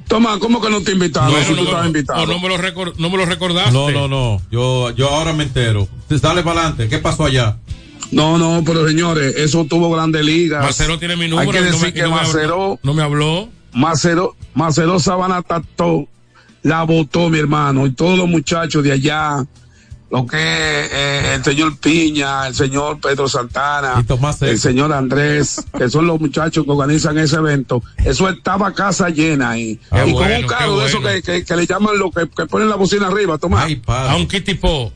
[0.08, 1.30] Tomás, ¿cómo que no te invitaron?
[1.30, 2.26] Bueno, si no, tú invitado.
[2.26, 2.58] no me lo
[2.98, 3.72] no me lo recordaste.
[3.72, 4.42] No, no, no.
[4.50, 5.88] Yo, yo ahora me entero.
[6.08, 6.88] Dale para adelante.
[6.88, 7.56] ¿Qué pasó allá?
[8.10, 10.62] No, no, pero señores, eso tuvo grandes ligas.
[10.62, 11.50] Macero tiene mi número.
[11.50, 13.48] Hay que no decir me- que no me habló- Macero, No me habló.
[13.72, 16.06] Macero, Macero Sabana Tató
[16.62, 19.44] la votó, mi hermano, y todos los muchachos de allá,
[20.10, 23.94] lo que es eh, el señor Piña, el señor Pedro Santana,
[24.52, 29.50] el señor Andrés, que son los muchachos que organizan ese evento, eso estaba casa llena
[29.50, 29.80] ahí.
[29.90, 31.16] Qué y con un carro de esos bueno.
[31.24, 33.62] que, que- que le llaman lo que, que ponen la bocina arriba, toma.
[34.10, 34.92] A un kitipo.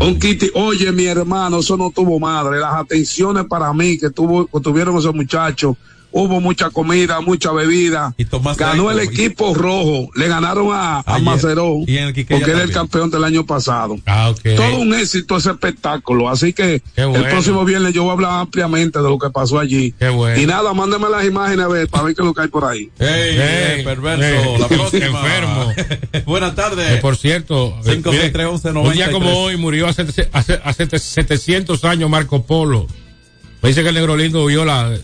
[0.00, 2.58] Un kitty, oye mi hermano, eso no tuvo madre.
[2.60, 5.76] Las atenciones para mí que tuvo, que tuvieron esos muchachos,
[6.14, 8.14] hubo mucha comida, mucha bebida.
[8.56, 11.22] Ganó el equipo rojo, le ganaron a, a Ayer.
[11.24, 13.98] Maceró, Y en el Quiqueya porque era el campeón del año pasado.
[14.06, 14.32] Ah.
[14.56, 16.28] Todo un éxito ese espectáculo.
[16.28, 17.16] Así que bueno.
[17.16, 19.92] el próximo viernes yo voy a hablar ampliamente de lo que pasó allí.
[20.14, 20.40] bueno.
[20.40, 22.64] Y nada, mándame las imágenes a ver, para ver qué es lo que hay por
[22.64, 22.90] ahí.
[22.98, 24.58] ¡Ey, Ey, eh, perverso!
[24.58, 25.06] la próxima.
[25.06, 25.72] enfermo.
[26.26, 26.94] Buenas tardes.
[26.94, 29.12] Que por cierto, eh, 5, mire, 6, 3, 11, un día 93.
[29.12, 32.86] como hoy murió hace, hace, hace 700 años Marco Polo.
[33.62, 34.96] Me dice que el negro lindo vio la.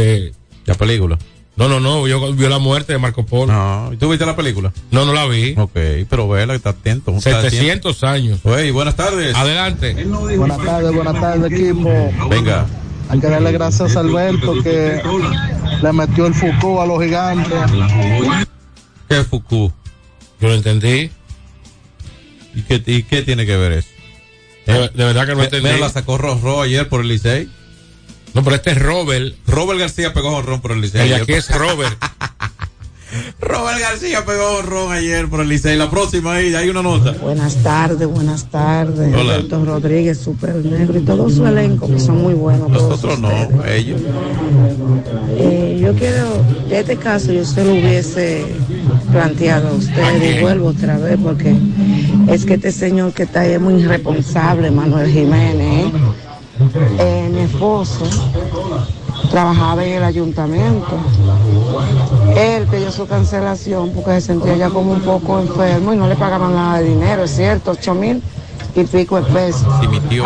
[0.00, 0.32] Eh,
[0.66, 1.18] la película.
[1.56, 3.52] No, no, no, vio, vio la muerte de Marco Polo.
[3.52, 4.72] No, ¿y tú viste la película?
[4.92, 5.54] No, no la vi.
[5.58, 5.72] Ok,
[6.08, 7.16] pero vela, está atento.
[7.16, 8.40] está 700 años.
[8.44, 9.34] Oye, buenas tardes.
[9.34, 10.04] Adelante.
[10.04, 11.90] Buenas tardes, buenas tardes, equipo.
[12.30, 12.64] Venga.
[13.08, 15.02] Hay que darle gracias a Alberto que
[15.82, 17.58] le metió el Foucault a los gigantes.
[19.08, 19.74] ¿Qué Foucault?
[20.40, 21.10] Yo lo entendí.
[22.54, 23.88] ¿Y qué, y qué tiene que ver eso?
[24.66, 25.66] De, de verdad que no Me- entendí.
[25.68, 27.48] Mira, la sacó Rorro ayer por el Licey.
[28.34, 29.34] No, pero este es Robert.
[29.46, 31.00] Robert García pegó honrón por el Licey.
[31.00, 31.22] Ayer.
[31.22, 31.96] aquí es Robert.
[33.40, 35.76] Robert García pegó honrón ayer por el Licey.
[35.76, 37.12] La próxima ahí, hay una nota.
[37.12, 39.14] Buenas tardes, buenas tardes.
[39.14, 39.34] Hola.
[39.36, 42.70] Alberto Rodríguez, Super Negro y todo su elenco que son muy buenos.
[42.70, 43.30] Nosotros no,
[43.66, 44.00] ellos.
[45.30, 48.44] Eh, yo quiero, de este caso yo se lo hubiese
[49.10, 51.56] planteado a ustedes y vuelvo otra vez porque
[52.28, 55.86] es que este señor que está ahí es muy irresponsable, Manuel Jiménez.
[55.86, 55.92] ¿eh?
[56.98, 58.04] Eh, mi esposo
[59.30, 60.96] trabajaba en el ayuntamiento.
[62.36, 66.16] Él pidió su cancelación porque se sentía ya como un poco enfermo y no le
[66.16, 68.22] pagaban nada de dinero, es cierto, ocho mil
[68.74, 69.66] y pico de pesos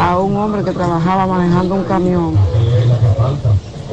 [0.00, 2.34] a un hombre que trabajaba manejando un camión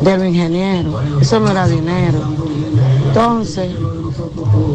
[0.02, 0.96] de los ingenieros.
[1.22, 2.20] Eso no era dinero.
[3.10, 3.72] Entonces,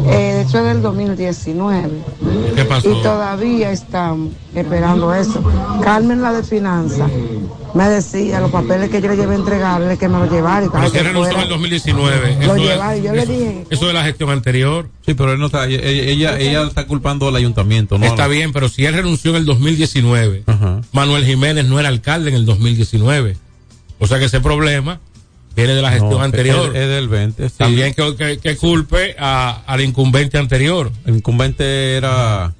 [0.07, 1.89] eh, eso es del 2019.
[2.55, 2.91] ¿Qué pasó?
[2.91, 5.41] Y todavía estamos esperando eso.
[5.81, 7.09] Carmen, la de finanzas,
[7.73, 10.69] me decía los papeles que yo le llevé a entregarle que me los llevara y
[10.69, 12.45] Pero que renunció en el 2019.
[12.45, 14.89] Lo y yo le dije- eso de la gestión anterior.
[15.05, 18.05] Sí, pero él no está, ella, ella, ella está culpando al ayuntamiento, ¿no?
[18.05, 20.43] Está bien, pero si él renunció en el 2019,
[20.91, 23.37] Manuel Jiménez no era alcalde en el 2019.
[23.97, 24.99] O sea que ese problema
[25.55, 26.75] viene de la gestión No, anterior.
[26.75, 27.49] Es, es del 20.
[27.49, 27.55] sí.
[27.57, 30.91] También que, que- que culpe a- al incumbente anterior.
[31.05, 32.53] El incumbente era.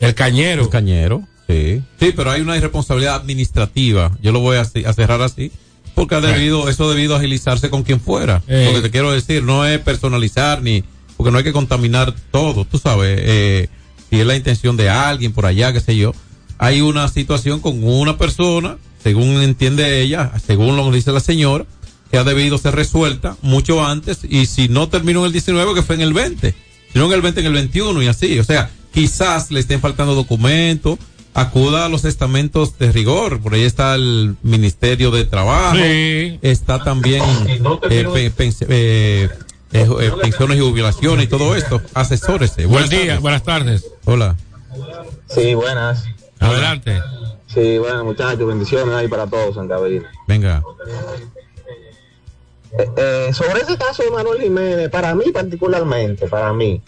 [0.00, 0.62] El cañero.
[0.62, 1.82] El cañero, sí.
[1.98, 4.16] Sí, pero hay una irresponsabilidad administrativa.
[4.22, 5.50] Yo lo voy a, cerrar así.
[5.94, 8.42] Porque ha debido, eso ha debido agilizarse con quien fuera.
[8.46, 8.66] Eh.
[8.68, 10.84] Lo que te quiero decir no es personalizar ni.
[11.16, 13.18] Porque no hay que contaminar todo, tú sabes.
[13.20, 13.68] Eh,
[14.08, 16.14] si es la intención de alguien por allá, qué sé yo.
[16.58, 21.64] Hay una situación con una persona, según entiende ella, según lo que dice la señora,
[22.10, 24.20] que ha debido ser resuelta mucho antes.
[24.28, 26.54] Y si no terminó en el 19, que fue en el 20.
[26.92, 28.38] Sino en el 20, en el 21 y así.
[28.38, 30.98] O sea, quizás le estén faltando documentos.
[31.34, 33.40] Acuda a los estamentos de rigor.
[33.40, 35.76] Por ahí está el Ministerio de Trabajo.
[35.76, 36.38] Sí.
[36.42, 37.60] Está también eh,
[38.10, 38.32] pe-
[38.68, 39.28] eh,
[39.72, 41.80] eh, eh, pensiones y jubilaciones y todo esto.
[41.94, 42.62] Asesórese.
[42.62, 43.20] Buen Buenas día, tardes.
[43.20, 43.84] buenas tardes.
[44.06, 44.36] Hola.
[45.28, 46.04] Sí, buenas.
[46.40, 47.00] Adelante.
[47.52, 50.10] Sí, bueno, muchachos, bendiciones ahí para todos en cabina.
[50.26, 50.62] Venga.
[52.78, 56.80] Eh, eh, sobre ese caso de Manuel Jiménez, para mí particularmente, para mí,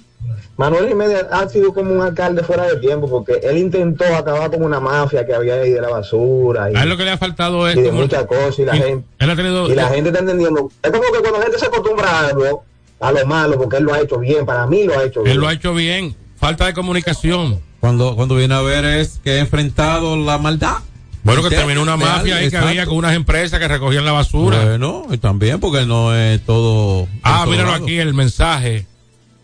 [0.57, 4.63] Manuel Jiménez ha sido como un alcalde fuera de tiempo porque él intentó acabar con
[4.63, 7.17] una mafia que había ahí de la basura y, A él lo que le ha
[7.19, 7.77] faltado es.
[7.77, 9.71] y de muchas cosas y la y- gente Él ha tenido.
[9.71, 10.71] y la gente está entendiendo.
[10.83, 12.65] Es como que cuando la gente se acostumbra a algo,
[13.01, 15.35] a lo malo, porque él lo ha hecho bien, para mí lo ha hecho bien.
[15.37, 16.15] Él lo ha hecho bien.
[16.39, 17.61] Falta de comunicación.
[17.81, 20.75] Cuando, cuando viene a ver es que ha enfrentado la maldad.
[21.23, 24.65] Bueno, que terminó una mafia ahí que había con unas empresas que recogían la basura.
[24.65, 27.09] Bueno, y también porque no es todo.
[27.23, 27.85] Ah, todo míralo lado.
[27.85, 28.87] aquí el mensaje.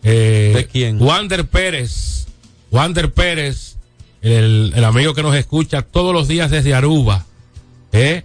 [0.03, 1.01] Eh, ¿De quién?
[1.01, 2.25] Wander Pérez.
[2.71, 3.75] Wander Pérez,
[4.21, 7.25] el, el amigo que nos escucha todos los días desde Aruba.
[7.91, 8.23] ¿eh?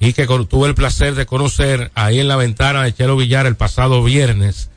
[0.00, 3.46] Y que con- tuve el placer de conocer ahí en la ventana de Chelo Villar
[3.46, 4.68] el pasado viernes.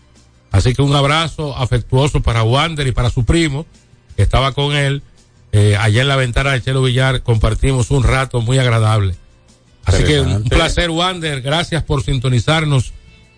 [0.52, 3.66] Así que un abrazo afectuoso para Wander y para su primo,
[4.16, 5.02] que estaba con él.
[5.58, 9.16] Eh, allá en la ventana de Chelo Villar compartimos un rato muy agradable.
[9.86, 11.42] Así que un placer, Wander.
[11.42, 12.92] Gracias por sintonizarnos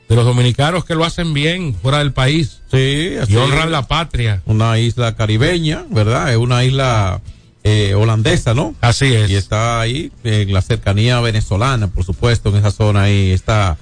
[0.09, 2.61] de los dominicanos que lo hacen bien fuera del país.
[2.71, 4.41] Sí, y honran la patria.
[4.45, 6.31] Una isla caribeña, ¿verdad?
[6.31, 7.21] Es una isla
[7.63, 8.73] eh, holandesa, ¿no?
[8.81, 9.29] Así es.
[9.29, 13.77] Y está ahí en la cercanía venezolana, por supuesto, en esa zona ahí está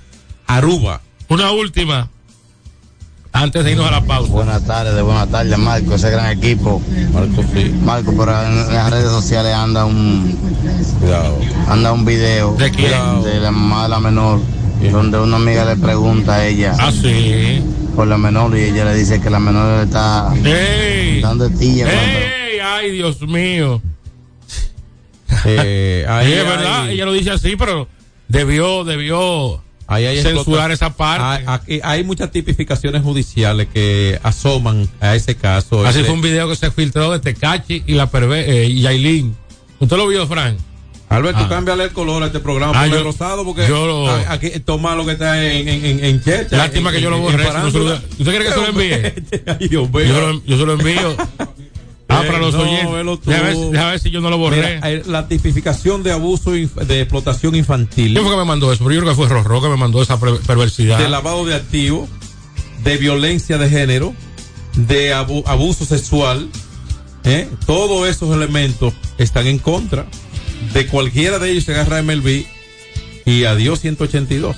[0.46, 1.00] Aruba.
[1.30, 2.10] Una última.
[3.36, 4.32] Antes de irnos a la pausa.
[4.32, 6.82] Buenas tardes, buenas tardes, Marco, ese gran equipo.
[7.12, 7.76] Marco, sí.
[7.84, 10.38] Marco, pero en, las redes sociales anda un.
[11.02, 11.38] Cuidado.
[11.68, 12.56] Anda un video.
[12.56, 12.94] ¿De quién?
[13.24, 14.40] De la mamá de la menor.
[14.90, 16.78] Donde una amiga le pregunta a ella.
[16.80, 17.62] Ah, sí.
[17.94, 20.34] Por la menor y ella le dice que la menor le está.
[20.42, 21.20] ¡Ey!
[21.20, 21.88] Dando estilla.
[21.92, 22.60] ¡Ey!
[22.64, 23.82] ¡Ay, Dios mío!
[25.48, 27.88] Eh, ahí es verdad, ella lo dice así, pero
[28.28, 31.24] debió, debió Ahí hay censurar esa parte.
[31.24, 35.86] Hay, aquí hay muchas tipificaciones judiciales que asoman a ese caso.
[35.86, 38.82] Así Ese- fue un video que se filtró de Tecachi y la perve eh, y
[38.82, 39.36] Yailin.
[39.80, 40.58] ¿Usted lo vio, Frank?
[41.08, 41.50] Alberto, Ah.
[41.50, 42.74] cámbiale el color a este programa.
[42.82, 46.24] Ah, yo- rosado porque yo lo- aquí toma lo que está en, en, en, en
[46.24, 47.44] Checha, Lástima que yo lo borré.
[47.44, 47.94] no lo-.
[47.94, 49.14] ¿Usted quiere que se lo envíe?
[49.60, 50.04] Ay, Dios mío.
[50.04, 51.16] Yo, se lo- yo se lo envío.
[52.08, 53.26] Ah, para los no, oyentes.
[53.26, 54.58] Déjame ver, si yo no lo borré.
[54.76, 58.84] Mira, eh, la tipificación de abuso de explotación infantil, ¿Quién fue que me mandó eso?
[58.84, 60.98] Pero yo creo que fue Rorro que me mandó esa per- perversidad.
[61.00, 62.08] de lavado de activos,
[62.84, 64.14] de violencia de género,
[64.76, 66.48] de abu- abuso sexual,
[67.24, 67.50] ¿eh?
[67.66, 70.06] todos esos elementos están en contra
[70.74, 72.46] de cualquiera de ellos se agarra MLB
[73.26, 74.56] y adiós 182.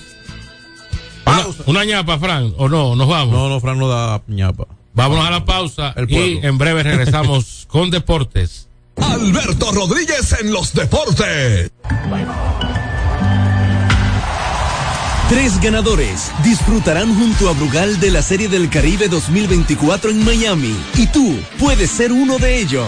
[1.25, 3.33] Una, una ñapa, Frank, o no, nos vamos.
[3.33, 4.67] No, no, Fran no da ñapa.
[4.97, 8.67] Vámonos a la pausa El y en breve regresamos con deportes.
[8.95, 11.69] Alberto Rodríguez en los deportes.
[15.29, 21.05] Tres ganadores disfrutarán junto a Brugal de la Serie del Caribe 2024 en Miami y
[21.05, 22.87] tú puedes ser uno de ellos.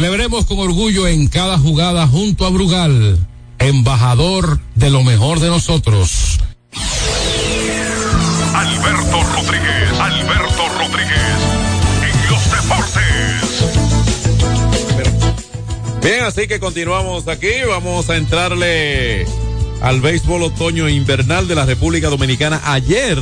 [0.00, 3.18] Celebremos con orgullo en cada jugada junto a Brugal,
[3.58, 6.38] embajador de lo mejor de nosotros.
[8.54, 11.20] Alberto Rodríguez, Alberto Rodríguez,
[12.02, 13.04] en los deportes.
[16.02, 17.50] Bien, así que continuamos aquí.
[17.68, 19.26] Vamos a entrarle
[19.82, 22.58] al béisbol otoño e invernal de la República Dominicana.
[22.64, 23.18] Ayer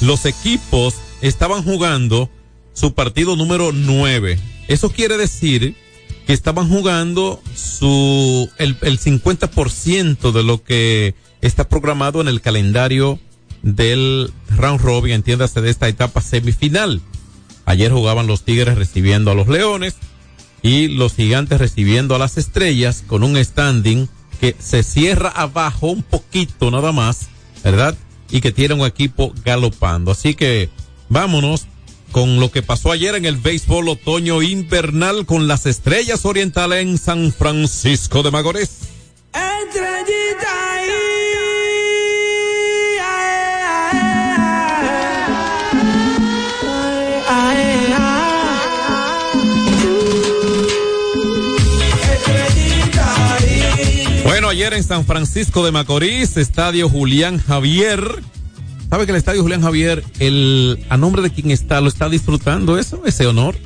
[0.00, 2.30] los equipos estaban jugando
[2.74, 4.38] su partido número 9.
[4.68, 5.82] Eso quiere decir
[6.26, 13.18] que estaban jugando su el, el 50% de lo que está programado en el calendario
[13.62, 17.00] del round robin, entiéndase de esta etapa semifinal.
[17.64, 19.96] Ayer jugaban los Tigres recibiendo a los Leones
[20.62, 24.08] y los Gigantes recibiendo a las Estrellas con un standing
[24.40, 27.28] que se cierra abajo un poquito nada más,
[27.62, 27.96] ¿verdad?
[28.30, 30.10] Y que tiene un equipo galopando.
[30.10, 30.70] Así que
[31.08, 31.66] vámonos
[32.12, 36.98] con lo que pasó ayer en el béisbol otoño invernal con las Estrellas Orientales en
[36.98, 38.70] San Francisco de Macorís.
[54.24, 58.22] Bueno, ayer en San Francisco de Macorís, Estadio Julián Javier.
[58.92, 62.76] ¿Sabe que el Estadio Julián Javier, el, a nombre de quien está, lo está disfrutando
[62.76, 63.56] eso, ese honor?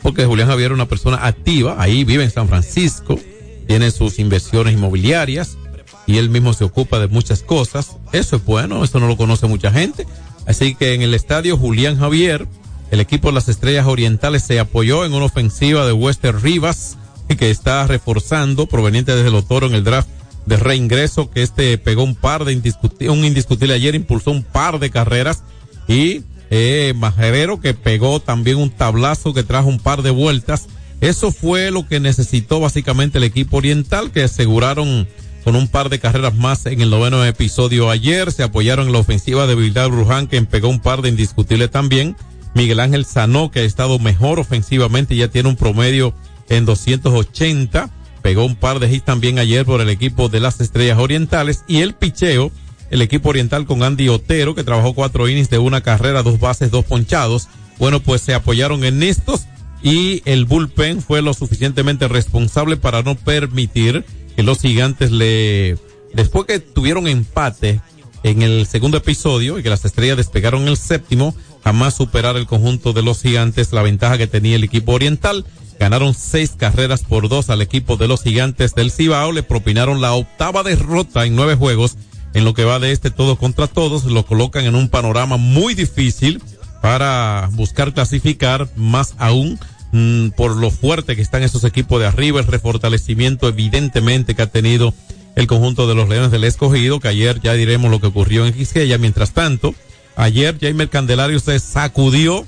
[0.00, 3.20] Porque Julián Javier es una persona activa, ahí vive en San Francisco,
[3.66, 5.58] tiene sus inversiones inmobiliarias
[6.06, 7.98] y él mismo se ocupa de muchas cosas.
[8.12, 10.06] Eso es bueno, eso no lo conoce mucha gente.
[10.46, 12.48] Así que en el Estadio Julián Javier,
[12.90, 16.96] el equipo de las Estrellas Orientales se apoyó en una ofensiva de Wester Rivas
[17.38, 20.08] que está reforzando proveniente desde el Toro en el draft
[20.46, 24.78] de reingreso que este pegó un par de indiscutible, un indiscutible ayer, impulsó un par
[24.78, 25.42] de carreras
[25.88, 30.66] y eh, Majerero que pegó también un tablazo que trajo un par de vueltas.
[31.00, 35.08] Eso fue lo que necesitó básicamente el equipo oriental que aseguraron
[35.44, 38.30] con un par de carreras más en el noveno episodio ayer.
[38.32, 42.16] Se apoyaron en la ofensiva de Vidal Bruján que pegó un par de indiscutibles también.
[42.54, 46.14] Miguel Ángel Sanó que ha estado mejor ofensivamente ya tiene un promedio
[46.48, 47.90] en 280.
[48.22, 51.64] Pegó un par de hits también ayer por el equipo de las Estrellas Orientales.
[51.66, 52.52] Y el picheo,
[52.90, 56.70] el equipo oriental con Andy Otero, que trabajó cuatro innings de una carrera, dos bases,
[56.70, 57.48] dos ponchados.
[57.78, 59.46] Bueno, pues se apoyaron en estos
[59.82, 64.04] y el bullpen fue lo suficientemente responsable para no permitir
[64.36, 65.76] que los gigantes le,
[66.14, 67.80] después que tuvieron empate
[68.22, 72.92] en el segundo episodio y que las estrellas despegaron el séptimo, jamás superar el conjunto
[72.92, 75.44] de los gigantes la ventaja que tenía el equipo oriental
[75.78, 80.14] ganaron seis carreras por dos al equipo de los gigantes del Cibao, le propinaron la
[80.14, 81.96] octava derrota en nueve juegos,
[82.34, 85.74] en lo que va de este todo contra todos, lo colocan en un panorama muy
[85.74, 86.42] difícil
[86.80, 89.58] para buscar clasificar, más aún
[89.92, 94.50] mmm, por lo fuerte que están esos equipos de arriba, el refortalecimiento evidentemente que ha
[94.50, 94.94] tenido
[95.36, 98.52] el conjunto de los Leones del Escogido, que ayer ya diremos lo que ocurrió en
[98.52, 99.74] Quisqueya, mientras tanto,
[100.16, 102.46] ayer Jaime Candelario se sacudió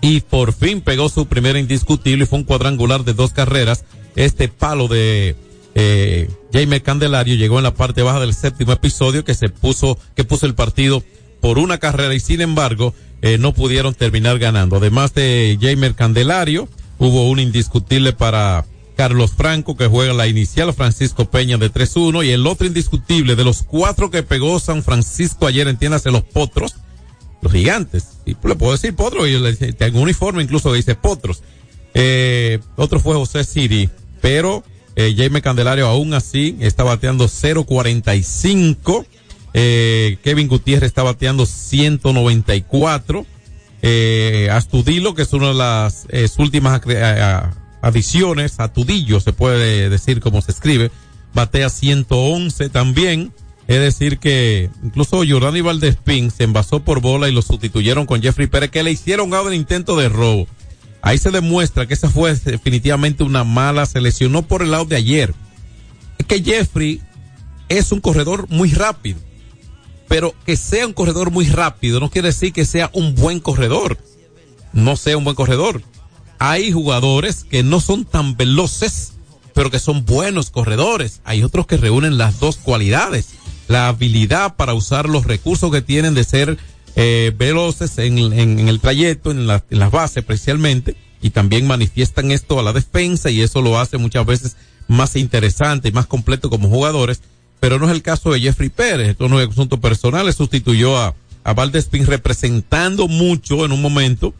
[0.00, 3.84] y por fin pegó su primer indiscutible y fue un cuadrangular de dos carreras.
[4.16, 5.36] Este palo de
[5.74, 10.24] eh, Jaime Candelario llegó en la parte baja del séptimo episodio que se puso, que
[10.24, 11.02] puso el partido
[11.40, 14.76] por una carrera y sin embargo eh, no pudieron terminar ganando.
[14.76, 16.68] Además de Jaime Candelario,
[16.98, 18.64] hubo un indiscutible para
[18.96, 23.44] Carlos Franco que juega la inicial Francisco Peña de 3-1 y el otro indiscutible de
[23.44, 26.74] los cuatro que pegó San Francisco ayer, entiéndase los potros,
[27.40, 28.18] los gigantes.
[28.26, 31.42] Y le puedo decir potros, y le tengo un uniforme incluso que dice potros.
[31.94, 33.88] Eh, otro fue José Siri,
[34.20, 34.62] pero
[34.96, 39.06] eh, Jaime Candelario aún así está bateando 0.45.
[39.54, 43.26] Eh, Kevin Gutiérrez está bateando 194.
[43.82, 46.80] Eh, Astudilo, que es una de las eh, últimas
[47.80, 50.90] adiciones, Atudillo se puede decir como se escribe,
[51.32, 53.32] batea 111 también.
[53.68, 58.46] Es decir que incluso Jordani Valdespín se envasó por bola y lo sustituyeron con Jeffrey
[58.46, 60.48] Pérez que le hicieron el intento de robo.
[61.02, 64.96] Ahí se demuestra que esa fue definitivamente una mala selección, no por el lado de
[64.96, 65.34] ayer.
[66.16, 67.02] Es que Jeffrey
[67.68, 69.20] es un corredor muy rápido,
[70.08, 73.98] pero que sea un corredor muy rápido no quiere decir que sea un buen corredor.
[74.72, 75.82] No sea un buen corredor.
[76.38, 79.12] Hay jugadores que no son tan veloces,
[79.52, 81.20] pero que son buenos corredores.
[81.24, 83.34] Hay otros que reúnen las dos cualidades
[83.68, 86.58] la habilidad para usar los recursos que tienen de ser
[86.96, 91.66] eh, veloces en, en, en, el trayecto, en, la, en las bases especialmente, y también
[91.66, 94.56] manifiestan esto a la defensa y eso lo hace muchas veces
[94.88, 97.20] más interesante y más completo como jugadores,
[97.60, 101.14] pero no es el caso de Jeffrey Pérez, esto no es asunto personal, sustituyó a,
[101.44, 104.32] a representando mucho en un momento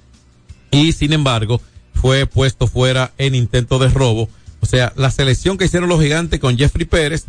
[0.70, 1.60] y sin embargo
[1.94, 4.28] fue puesto fuera en intento de robo.
[4.60, 7.26] O sea, la selección que hicieron los gigantes con Jeffrey Pérez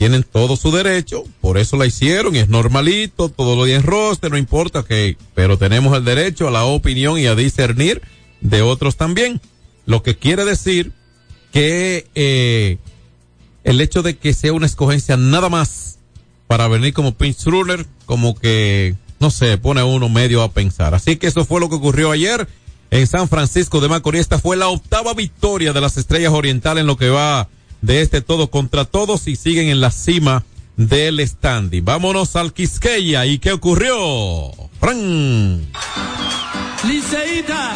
[0.00, 4.38] tienen todo su derecho, por eso la hicieron es normalito, todo lo en roster, no
[4.38, 8.00] importa que, pero tenemos el derecho a la opinión y a discernir
[8.40, 9.42] de otros también.
[9.84, 10.92] Lo que quiere decir
[11.52, 12.78] que eh,
[13.62, 15.98] el hecho de que sea una escogencia nada más
[16.46, 20.94] para venir como pinch ruler, como que, no sé, pone uno medio a pensar.
[20.94, 22.48] Así que eso fue lo que ocurrió ayer
[22.90, 24.22] en San Francisco de Macorís.
[24.22, 27.50] Esta fue la octava victoria de las Estrellas Orientales en lo que va
[27.82, 30.44] de este todo contra todos y siguen en la cima
[30.76, 31.84] del standing.
[31.84, 33.26] Vámonos al Quisqueya.
[33.26, 34.52] ¿Y qué ocurrió?
[34.78, 35.66] Fran.
[36.86, 37.72] Liceíta,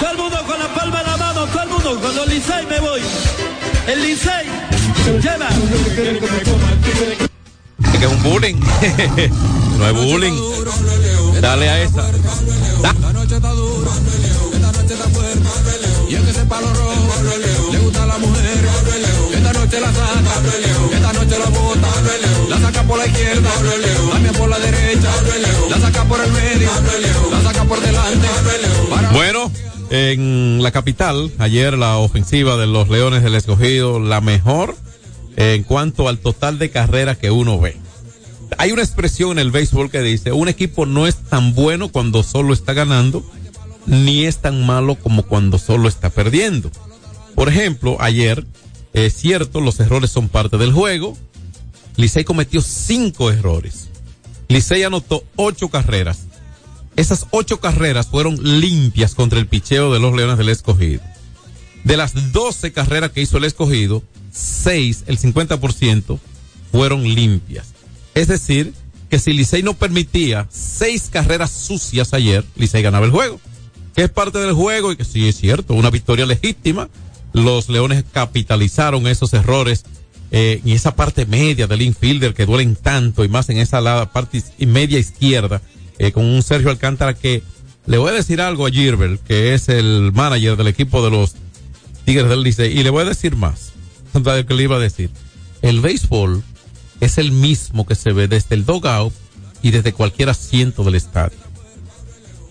[0.00, 2.66] todo el mundo con la palma en la mano, todo el mundo con los Licey
[2.66, 3.00] me voy.
[3.88, 4.46] El Licey
[5.20, 5.48] lleva.
[7.82, 8.54] Es que es un bullying.
[9.78, 11.40] no es bullying.
[11.40, 12.02] Dale a esa.
[12.82, 12.94] Da.
[16.08, 17.22] Y es que ese palo rojo
[17.72, 18.58] le gusta la mujer.
[19.34, 20.42] Esta noche la saca,
[20.92, 21.88] esta noche la bota.
[22.48, 23.50] La saca por la izquierda,
[24.12, 25.10] también por la derecha.
[25.68, 26.70] La saca por el medio,
[27.30, 28.26] la saca por delante.
[29.12, 29.52] Bueno,
[29.90, 34.76] en la capital, ayer la ofensiva de los Leones del Escogido, la mejor
[35.36, 37.76] en cuanto al total de carreras que uno ve.
[38.56, 42.22] Hay una expresión en el béisbol que dice, un equipo no es tan bueno cuando
[42.22, 43.22] solo está ganando,
[43.88, 46.70] ni es tan malo como cuando solo está perdiendo.
[47.34, 48.44] Por ejemplo, ayer,
[48.92, 51.16] es cierto, los errores son parte del juego.
[51.96, 53.88] Licey cometió cinco errores.
[54.48, 56.26] Licey anotó ocho carreras.
[56.96, 61.00] Esas ocho carreras fueron limpias contra el picheo de los Leones del Escogido.
[61.84, 66.18] De las doce carreras que hizo el Escogido, seis, el 50%,
[66.70, 67.68] fueron limpias.
[68.14, 68.74] Es decir,
[69.08, 73.40] que si Licey no permitía seis carreras sucias ayer, Licey ganaba el juego.
[73.98, 76.88] Es parte del juego y que sí es cierto, una victoria legítima.
[77.32, 79.84] Los Leones capitalizaron esos errores
[80.30, 84.12] eh, en esa parte media del infielder que duelen tanto y más en esa la
[84.12, 85.62] parte media izquierda
[85.98, 87.42] eh, con un Sergio Alcántara que
[87.86, 91.34] le voy a decir algo a Gilbert, que es el manager del equipo de los
[92.04, 93.72] Tigres del Licey, y le voy a decir más,
[94.14, 95.10] de que le iba a decir.
[95.60, 96.44] El béisbol
[97.00, 99.12] es el mismo que se ve desde el dogout
[99.60, 101.47] y desde cualquier asiento del estadio.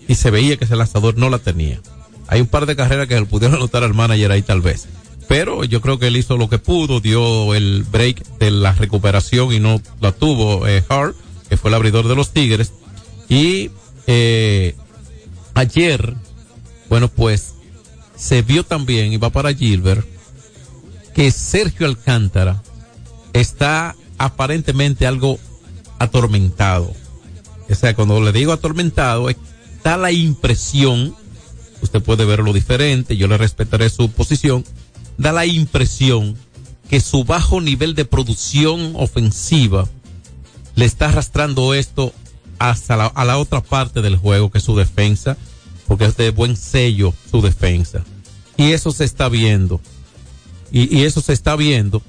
[0.08, 1.80] Y se veía que ese lanzador no la tenía.
[2.26, 4.88] Hay un par de carreras que le pudieron anotar al manager ahí tal vez.
[5.28, 9.52] Pero yo creo que él hizo lo que pudo, dio el break de la recuperación
[9.52, 11.14] y no la tuvo eh, Hart,
[11.48, 12.72] que fue el abridor de los Tigres.
[13.28, 13.70] Y
[14.06, 14.74] eh,
[15.54, 16.14] ayer,
[16.88, 17.54] bueno, pues
[18.16, 20.06] se vio también, y va para Gilbert,
[21.14, 22.62] que Sergio Alcántara
[23.32, 25.38] está aparentemente algo
[25.98, 26.92] atormentado.
[27.70, 29.28] O sea, cuando le digo atormentado,
[29.78, 31.14] está la impresión,
[31.80, 34.64] usted puede verlo diferente, yo le respetaré su posición,
[35.18, 36.36] da la impresión
[36.90, 39.88] que su bajo nivel de producción ofensiva
[40.74, 42.12] le está arrastrando esto
[42.58, 45.36] hasta la, a la otra parte del juego, que es su defensa,
[45.86, 48.02] porque es de buen sello su defensa.
[48.56, 49.80] Y eso se está viendo.
[50.72, 52.02] Y, y eso se está viendo,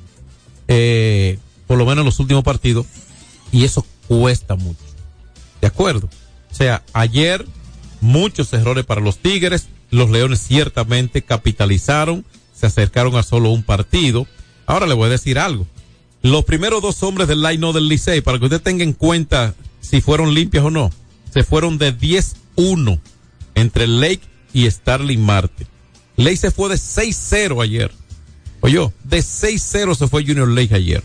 [0.67, 2.87] eh, por lo menos en los últimos partidos,
[3.51, 4.81] y eso cuesta mucho.
[5.61, 6.09] ¿De acuerdo?
[6.51, 7.45] O sea, ayer
[8.01, 14.27] muchos errores para los Tigres, los Leones ciertamente capitalizaron, se acercaron a solo un partido.
[14.65, 15.67] Ahora le voy a decir algo.
[16.21, 20.01] Los primeros dos hombres del line del Licey, para que usted tenga en cuenta si
[20.01, 20.91] fueron limpios o no,
[21.33, 22.99] se fueron de 10-1
[23.55, 24.21] entre Lake
[24.53, 25.65] y Starling Marte.
[26.17, 27.91] Lake se fue de 6-0 ayer.
[28.61, 31.03] Oye, de 6-0 se fue Junior Lake ayer.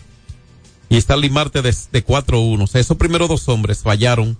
[0.89, 2.63] Y Starling Marte de, de 4-1.
[2.63, 4.37] O sea, esos primeros dos hombres fallaron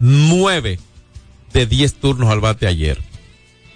[0.00, 0.80] 9
[1.52, 3.00] de 10 turnos al bate ayer.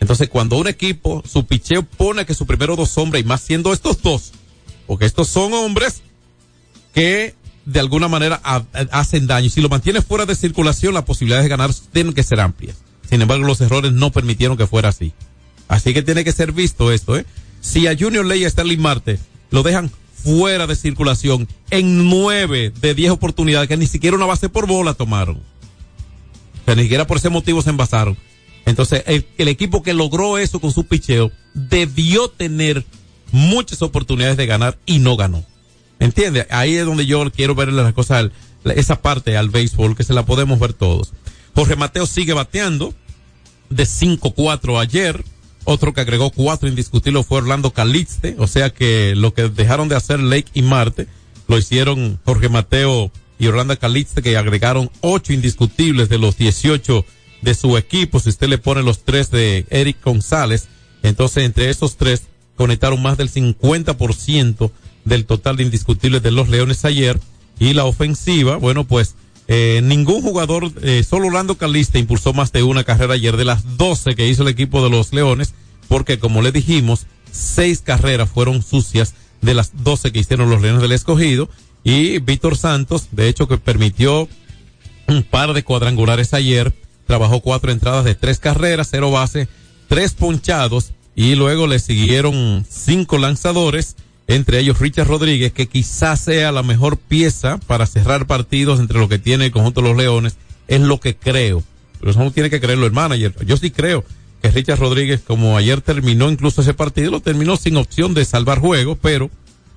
[0.01, 3.73] Entonces, cuando un equipo, su picheo pone que su primero dos hombres, y más siendo
[3.73, 4.33] estos dos,
[4.87, 6.03] porque estos son hombres
[6.95, 7.35] que
[7.67, 9.47] de alguna manera ha- hacen daño.
[9.47, 12.77] Y si lo mantiene fuera de circulación, las posibilidades de ganar tienen que ser amplias.
[13.09, 15.13] Sin embargo, los errores no permitieron que fuera así.
[15.69, 17.27] Así que tiene que ser visto esto, ¿eh?
[17.61, 19.19] Si a Junior Ley y a Sterling Marte
[19.51, 24.49] lo dejan fuera de circulación en nueve de diez oportunidades que ni siquiera una base
[24.49, 25.41] por bola tomaron.
[26.63, 28.17] O sea, ni siquiera por ese motivo se envasaron.
[28.67, 32.85] Entonces, el, equipo que logró eso con su picheo debió tener
[33.33, 35.45] muchas oportunidades de ganar y no ganó.
[35.99, 36.47] ¿Entiende?
[36.51, 38.31] Ahí es donde yo quiero ver las cosas,
[38.65, 41.13] esa parte al béisbol, que se la podemos ver todos.
[41.55, 42.95] Jorge Mateo sigue bateando
[43.69, 45.25] de 5-4 ayer.
[45.65, 48.35] Otro que agregó cuatro indiscutibles fue Orlando Calixte.
[48.39, 51.07] O sea que lo que dejaron de hacer Lake y Marte
[51.49, 53.11] lo hicieron Jorge Mateo
[53.41, 57.05] y Orlando Calixte, que agregaron ocho indiscutibles de los 18
[57.41, 58.21] de su equipo.
[58.21, 60.69] Si usted le pone los tres de Eric González,
[61.03, 62.25] entonces entre esos tres
[62.55, 64.71] conectaron más del 50%
[65.07, 67.19] del total de indiscutibles de los Leones ayer.
[67.59, 69.15] Y la ofensiva, bueno, pues
[69.49, 73.79] eh, ningún jugador, eh, solo Orlando Calista impulsó más de una carrera ayer de las
[73.79, 75.55] 12 que hizo el equipo de los Leones,
[75.89, 80.83] porque como le dijimos, seis carreras fueron sucias de las 12 que hicieron los Leones
[80.83, 81.49] del Escogido.
[81.83, 84.29] Y Víctor Santos, de hecho, que permitió
[85.09, 86.73] un par de cuadrangulares ayer,
[87.07, 89.49] trabajó cuatro entradas de tres carreras, cero base,
[89.89, 93.97] tres ponchados y luego le siguieron cinco lanzadores,
[94.29, 99.09] entre ellos Richard Rodríguez, que quizás sea la mejor pieza para cerrar partidos entre lo
[99.09, 100.37] que tiene el conjunto de los Leones,
[100.69, 101.65] es lo que creo.
[101.99, 103.35] Pero eso no tiene que creerlo el manager.
[103.45, 104.05] Yo sí creo
[104.41, 108.61] que Richard Rodríguez, como ayer terminó incluso ese partido, lo terminó sin opción de salvar
[108.61, 109.31] juego, pero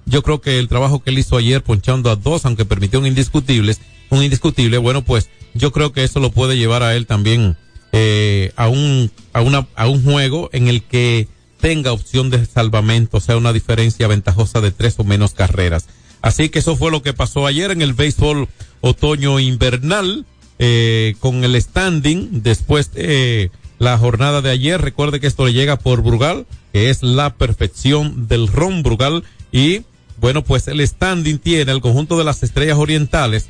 [0.05, 3.07] yo creo que el trabajo que él hizo ayer ponchando a dos, aunque permitió un
[3.07, 3.75] indiscutible,
[4.09, 7.57] un indiscutible, bueno, pues yo creo que eso lo puede llevar a él también
[7.91, 11.27] eh, a un a una a un juego en el que
[11.59, 15.87] tenga opción de salvamento, o sea, una diferencia ventajosa de tres o menos carreras.
[16.21, 18.47] Así que eso fue lo que pasó ayer en el béisbol
[18.81, 20.25] otoño invernal
[20.59, 24.81] eh, con el standing después de la jornada de ayer.
[24.81, 29.83] Recuerde que esto le llega por Brugal, que es la perfección del ron Brugal y
[30.23, 33.49] bueno, pues el standing tiene el conjunto de las estrellas orientales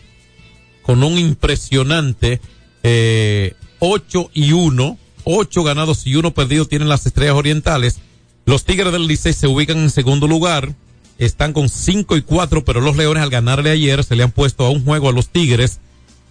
[0.81, 2.41] con un impresionante
[2.81, 7.99] eh, 8 y 1, 8 ganados y 1 perdidos tienen las estrellas orientales.
[8.47, 10.73] Los Tigres del Licey se ubican en segundo lugar,
[11.19, 14.65] están con 5 y 4, pero los Leones al ganarle ayer se le han puesto
[14.65, 15.79] a un juego a los Tigres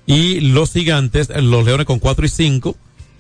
[0.07, 2.77] y los Gigantes, los Leones con 4 y 5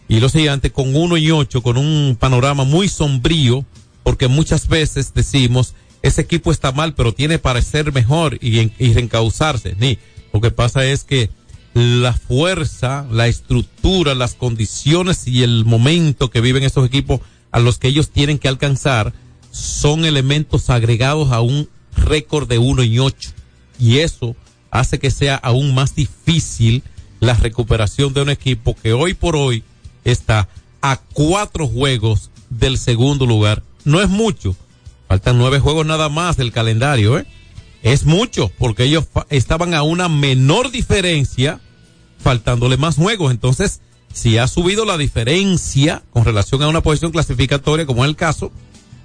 [0.08, 3.64] y los Gigantes con 1 y 8 con un panorama muy sombrío
[4.02, 8.92] porque muchas veces decimos ese equipo está mal pero tiene para ser mejor y, y
[8.92, 9.76] reencauzarse.
[9.78, 9.98] Ni,
[10.32, 11.30] lo que pasa es que
[11.74, 17.78] la fuerza, la estructura, las condiciones y el momento que viven estos equipos a los
[17.78, 19.12] que ellos tienen que alcanzar
[19.50, 23.30] son elementos agregados a un récord de 1 y 8.
[23.78, 24.36] Y eso
[24.70, 26.82] hace que sea aún más difícil
[27.20, 29.62] la recuperación de un equipo que hoy por hoy
[30.04, 30.48] está
[30.80, 33.62] a cuatro juegos del segundo lugar.
[33.84, 34.56] No es mucho.
[35.12, 37.26] Faltan nueve juegos nada más del calendario, ¿eh?
[37.82, 41.60] es mucho, porque ellos estaban a una menor diferencia,
[42.18, 43.30] faltándole más juegos.
[43.30, 48.16] Entonces, si ha subido la diferencia con relación a una posición clasificatoria, como es el
[48.16, 48.52] caso,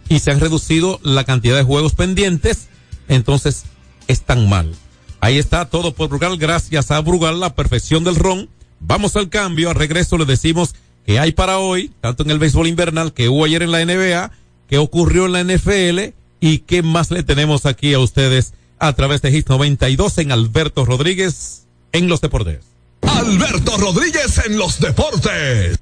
[0.07, 2.69] y se han reducido la cantidad de juegos pendientes,
[3.09, 3.65] entonces
[4.07, 4.73] están mal.
[5.19, 8.47] Ahí está todo por Brugal, gracias a Brugal, la perfección del ron.
[8.79, 10.73] Vamos al cambio, al regreso le decimos
[11.05, 14.31] que hay para hoy, tanto en el béisbol invernal que hubo ayer en la NBA,
[14.67, 19.21] que ocurrió en la NFL y qué más le tenemos aquí a ustedes a través
[19.21, 22.59] de Hit 92 en Alberto Rodríguez en los deportes.
[23.01, 25.79] Alberto Rodríguez en los deportes.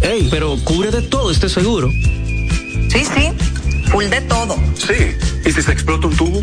[0.00, 1.90] Ey, pero cubre de todo este seguro.
[1.90, 3.32] Sí, sí,
[3.90, 4.56] full de todo.
[4.76, 6.42] Sí, ¿y si se explota un tubo?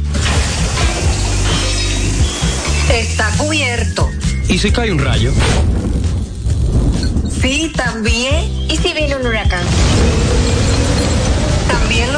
[2.91, 4.09] Está cubierto.
[4.47, 5.32] ¿Y si cae un rayo?
[7.41, 8.45] Sí, también.
[8.70, 9.63] ¿Y si viene un huracán?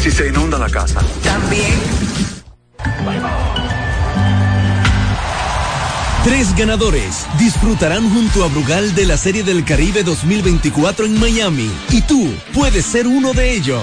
[0.00, 0.98] ¿Y si se inunda la casa?
[1.22, 1.78] También.
[6.24, 12.00] Tres ganadores disfrutarán junto a Brugal de la Serie del Caribe 2024 en Miami y
[12.00, 13.82] tú puedes ser uno de ellos.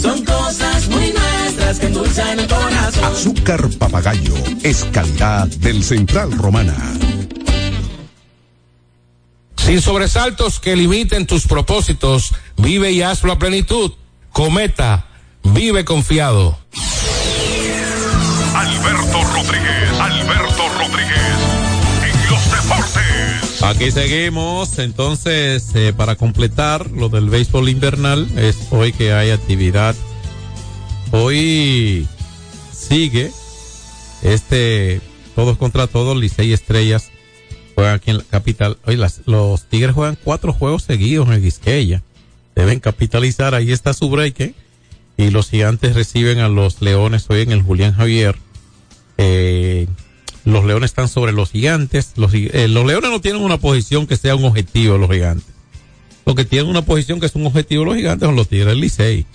[0.00, 3.04] Son cosas muy nuestras que endulzan el corazón.
[3.04, 6.76] Azúcar papagayo es calidad del Central Romana.
[9.56, 13.92] Sin sobresaltos que limiten tus propósitos, vive y hazlo a plenitud.
[14.32, 15.06] Cometa,
[15.42, 16.58] vive confiado.
[18.54, 21.39] Alberto Rodríguez, Alberto Rodríguez.
[23.70, 29.94] Aquí seguimos, entonces, eh, para completar lo del béisbol invernal, es hoy que hay actividad.
[31.12, 32.08] Hoy
[32.72, 33.30] sigue
[34.22, 35.00] este
[35.36, 37.12] todos contra todos, Licey Estrellas
[37.76, 38.76] juegan aquí en la capital.
[38.86, 42.02] Hoy las, los Tigres juegan cuatro juegos seguidos en el.
[42.56, 44.40] Deben capitalizar, ahí está su break.
[44.40, 44.54] ¿eh?
[45.16, 48.34] Y los gigantes reciben a los Leones hoy en el Julián Javier.
[49.16, 49.86] Eh,
[50.44, 52.12] los Leones están sobre los gigantes.
[52.16, 55.46] Los, eh, los Leones no tienen una posición que sea un objetivo los gigantes.
[56.26, 58.80] Lo que tienen una posición que es un objetivo los gigantes son los Tigres del
[58.80, 59.26] Licey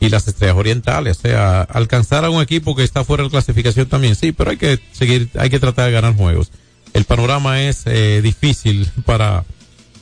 [0.00, 1.18] y las estrellas orientales.
[1.18, 4.56] O sea, alcanzar a un equipo que está fuera de clasificación también, sí, pero hay
[4.56, 6.50] que seguir, hay que tratar de ganar juegos.
[6.92, 9.44] El panorama es eh, difícil para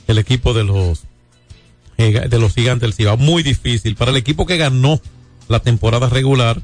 [0.07, 1.03] el equipo de los
[1.97, 4.99] eh, de los gigantes del Ciba, muy difícil para el equipo que ganó
[5.47, 6.61] la temporada regular,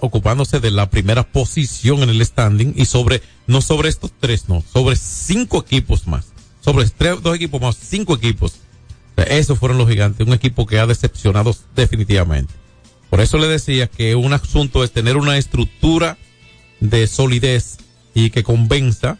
[0.00, 4.62] ocupándose de la primera posición en el standing y sobre no sobre estos tres, no,
[4.72, 6.26] sobre cinco equipos más,
[6.60, 8.60] sobre tres, dos equipos más, cinco equipos
[9.28, 12.52] esos fueron los gigantes, un equipo que ha decepcionado definitivamente.
[13.08, 16.16] Por eso le decía que un asunto es tener una estructura
[16.80, 17.78] de solidez
[18.14, 19.18] y que convenza.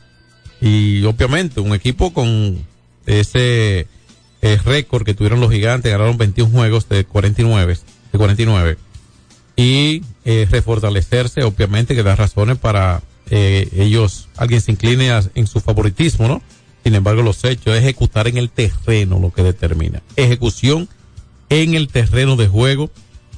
[0.61, 2.64] Y obviamente un equipo con
[3.07, 3.89] ese
[4.43, 7.79] eh, récord que tuvieron los gigantes, ganaron 21 juegos de 49,
[8.12, 8.79] de 49.
[9.61, 15.61] Y eh, refortalecerse, obviamente que da razones para eh, ellos, alguien se incline en su
[15.61, 16.43] favoritismo, ¿no?
[16.83, 20.03] Sin embargo, los hechos, ejecutar en el terreno lo que determina.
[20.17, 20.89] Ejecución
[21.51, 22.91] en el terreno de juego,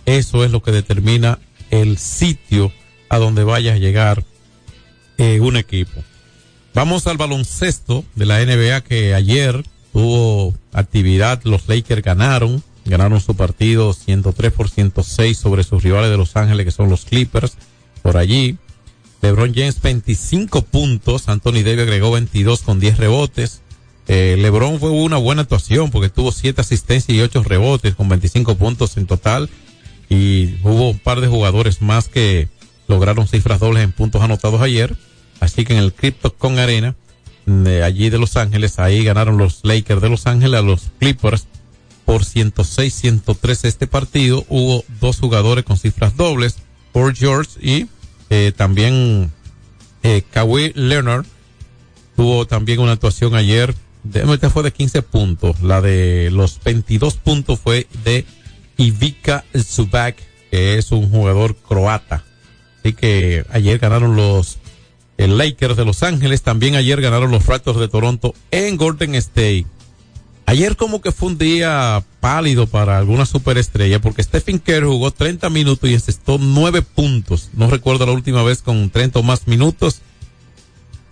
[0.06, 1.40] eso es lo que determina
[1.72, 2.70] el sitio
[3.08, 4.24] a donde vaya a llegar
[5.18, 6.04] eh, un equipo.
[6.72, 13.34] Vamos al baloncesto de la NBA que ayer tuvo actividad, los Lakers ganaron, ganaron su
[13.36, 17.56] partido 103 por 106 sobre sus rivales de Los Ángeles que son los Clippers
[18.02, 18.58] por allí.
[19.22, 23.62] LeBron James 25 puntos, Anthony Davis agregó 22 con 10 rebotes.
[24.08, 28.56] Eh, LeBron fue una buena actuación porque tuvo 7 asistencias y 8 rebotes con 25
[28.56, 29.48] puntos en total.
[30.08, 32.48] Y hubo un par de jugadores más que
[32.88, 34.96] lograron cifras dobles en puntos anotados ayer.
[35.38, 36.96] Así que en el CryptoCon Arena,
[37.46, 41.46] de allí de Los Ángeles, ahí ganaron los Lakers de Los Ángeles a los Clippers
[42.04, 44.44] por 106-103 este partido.
[44.48, 46.56] Hubo dos jugadores con cifras dobles,
[46.92, 47.86] Paul George y
[48.30, 49.32] eh, también
[50.02, 51.26] eh, Kawhi Leonard
[52.16, 53.74] tuvo también una actuación ayer.
[54.12, 55.62] Esta fue de 15 puntos.
[55.62, 58.24] La de los 22 puntos fue de
[58.76, 60.16] Ivica Zubac,
[60.50, 62.24] que es un jugador croata.
[62.80, 64.58] Así que ayer ganaron los
[65.18, 66.42] el Lakers de Los Ángeles.
[66.42, 69.66] También ayer ganaron los Raptors de Toronto en Golden State.
[70.46, 75.48] Ayer como que fue un día pálido para alguna superestrella porque Stephen Curry jugó 30
[75.50, 77.50] minutos y encestó 9 puntos.
[77.54, 80.02] No recuerdo la última vez con 30 o más minutos.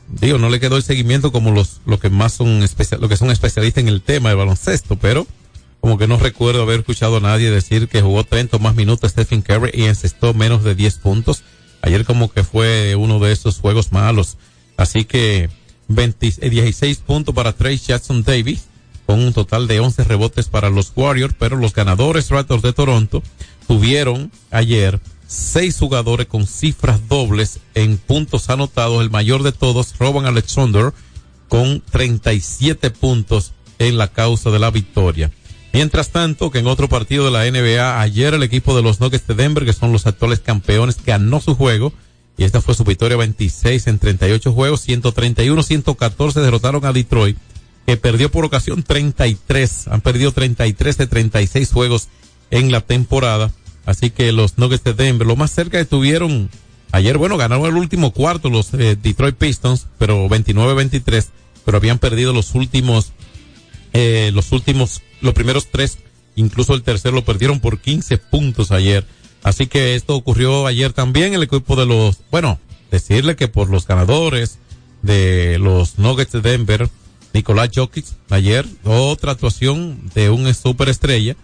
[0.09, 3.17] Digo, no le quedó el seguimiento como los, lo que más son especial, lo que
[3.17, 5.27] son especialistas en el tema de baloncesto, pero
[5.79, 9.13] como que no recuerdo haber escuchado a nadie decir que jugó 30 o más minutos
[9.13, 11.45] Stephen Curry y encestó menos de 10 puntos.
[11.83, 14.37] Ayer como que fue uno de esos juegos malos.
[14.77, 15.49] Así que
[15.89, 18.70] 20, 16 puntos para Trey Jackson Davis
[19.11, 23.25] con un total de 11 rebotes para los Warriors, pero los ganadores Raptors de Toronto
[23.67, 29.03] tuvieron ayer seis jugadores con cifras dobles en puntos anotados.
[29.03, 30.93] El mayor de todos, Roban Alexander,
[31.49, 33.51] con 37 puntos
[33.81, 35.33] en la causa de la victoria.
[35.73, 39.27] Mientras tanto, que en otro partido de la NBA, ayer el equipo de los Nuggets
[39.27, 41.93] de Denver, que son los actuales campeones, ganó su juego.
[42.39, 47.37] Y esta fue su victoria 26 en 38 juegos, 131-114 derrotaron a Detroit
[47.87, 49.89] que perdió por ocasión 33.
[49.89, 52.09] Han perdido 33 de 36 juegos
[52.51, 53.53] en la temporada.
[53.87, 56.51] Así que los Nuggets de Denver, lo más cerca estuvieron
[56.93, 61.27] ayer, bueno, ganaron el último cuarto los eh, Detroit Pistons, pero 29-23,
[61.65, 63.13] pero habían perdido los últimos,
[63.93, 65.99] eh, los últimos, los primeros tres,
[66.37, 69.07] incluso el tercero lo perdieron por 15 puntos ayer.
[69.43, 72.59] Así que esto ocurrió ayer también el equipo de los, bueno,
[72.91, 74.59] decirle que por los ganadores
[75.03, 76.89] de los Nuggets de Denver,
[77.33, 81.37] Nicolás Jokic ayer, otra actuación de un superestrella,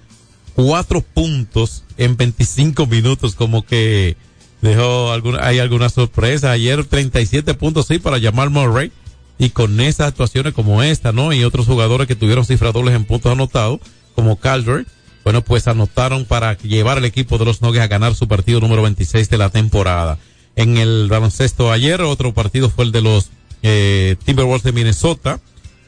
[0.54, 4.16] cuatro puntos en 25 minutos, como que
[4.62, 6.50] dejó alguna, hay alguna sorpresa.
[6.50, 8.90] Ayer 37 puntos, sí, para llamar Murray.
[9.38, 11.32] Y con esas actuaciones como esta, ¿no?
[11.32, 13.80] Y otros jugadores que tuvieron cifras dobles en puntos anotados,
[14.14, 14.86] como Calder,
[15.24, 18.82] bueno, pues anotaron para llevar al equipo de los Nuggets a ganar su partido número
[18.82, 20.18] 26 de la temporada.
[20.54, 23.28] En el baloncesto ayer, otro partido fue el de los
[23.62, 25.40] eh, Timberwolves de Minnesota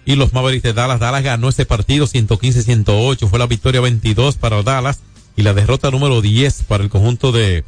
[0.09, 1.01] y los Mavericks de Dallas.
[1.01, 3.29] Dallas ganó ese partido 115-108.
[3.29, 5.01] Fue la victoria 22 para Dallas
[5.37, 7.63] y la derrota número 10 para el conjunto de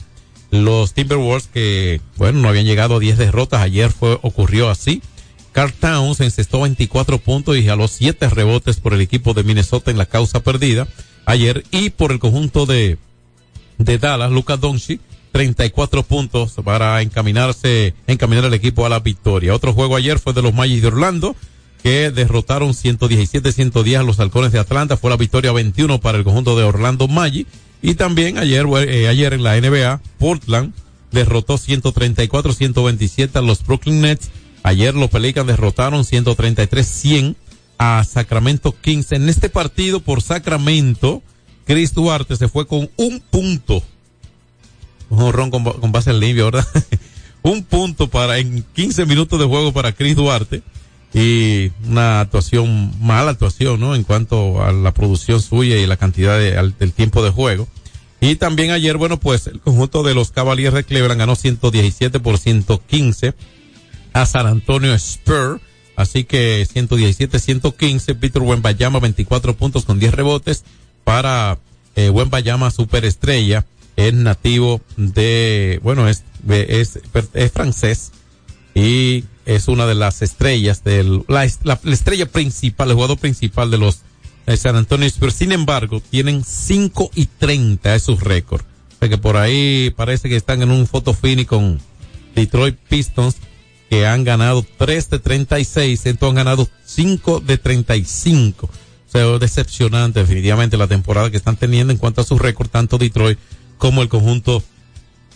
[0.51, 3.61] los Timberwolves que, bueno, no habían llegado a 10 derrotas.
[3.61, 5.03] Ayer fue, ocurrió así.
[5.53, 9.99] Carl Towns encestó 24 puntos y jaló 7 rebotes por el equipo de Minnesota en
[9.99, 10.88] la causa perdida
[11.26, 12.97] ayer y por el conjunto de,
[13.76, 19.55] de Dallas, Luka Doncic 34 puntos para encaminarse, encaminar al equipo a la victoria.
[19.55, 21.36] Otro juego ayer fue de los Magic de Orlando,
[21.83, 24.97] que derrotaron 117-110 a los halcones de Atlanta.
[24.97, 27.47] Fue la victoria 21 para el conjunto de Orlando Magic.
[27.83, 30.74] Y también ayer, eh, ayer en la NBA, Portland
[31.12, 34.31] derrotó 134-127 a los Brooklyn Nets.
[34.62, 37.37] Ayer los Pelicans derrotaron 133-100
[37.78, 39.12] a Sacramento Kings.
[39.12, 41.22] En este partido por Sacramento,
[41.64, 43.83] Chris Duarte se fue con un punto
[45.11, 46.66] un jorrón con, con base en limpio, ¿verdad?
[47.43, 50.62] un punto para en 15 minutos de juego para Chris Duarte
[51.13, 53.95] y una actuación, mala actuación, ¿no?
[53.95, 57.67] En cuanto a la producción suya y la cantidad de, al, del tiempo de juego.
[58.21, 62.39] Y también ayer, bueno, pues el conjunto de los Cavaliers de Cleveland ganó 117 por
[62.39, 63.35] 115
[64.13, 65.61] a San Antonio Spur.
[65.97, 70.65] Así que 117-115, Peter Wembayama 24 puntos con 10 rebotes
[71.05, 71.59] para
[71.97, 77.01] eh, Wembayama superestrella es nativo de, bueno, es, es,
[77.35, 78.13] es francés
[78.81, 83.70] y es una de las estrellas del, la, la, la estrella principal, el jugador principal
[83.70, 84.01] de los
[84.47, 85.35] de San Antonio Spurs.
[85.35, 88.62] Sin embargo, tienen 5 y 30 es su récord.
[88.62, 91.78] O sea que por ahí parece que están en un photo finish con
[92.35, 93.37] Detroit Pistons
[93.91, 98.66] que han ganado 3 de 36, entonces han ganado 5 de 35.
[98.66, 98.70] O
[99.11, 103.39] sea, decepcionante definitivamente la temporada que están teniendo en cuanto a su récord, tanto Detroit
[103.78, 104.62] como el conjunto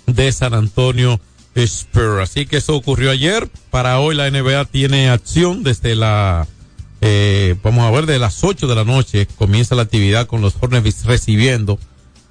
[0.07, 1.20] de San Antonio
[1.55, 2.22] Spurs.
[2.22, 3.48] Así que eso ocurrió ayer.
[3.70, 6.46] Para hoy la NBA tiene acción desde la,
[7.00, 10.55] eh, vamos a ver, de las 8 de la noche comienza la actividad con los
[10.61, 11.78] Hornets recibiendo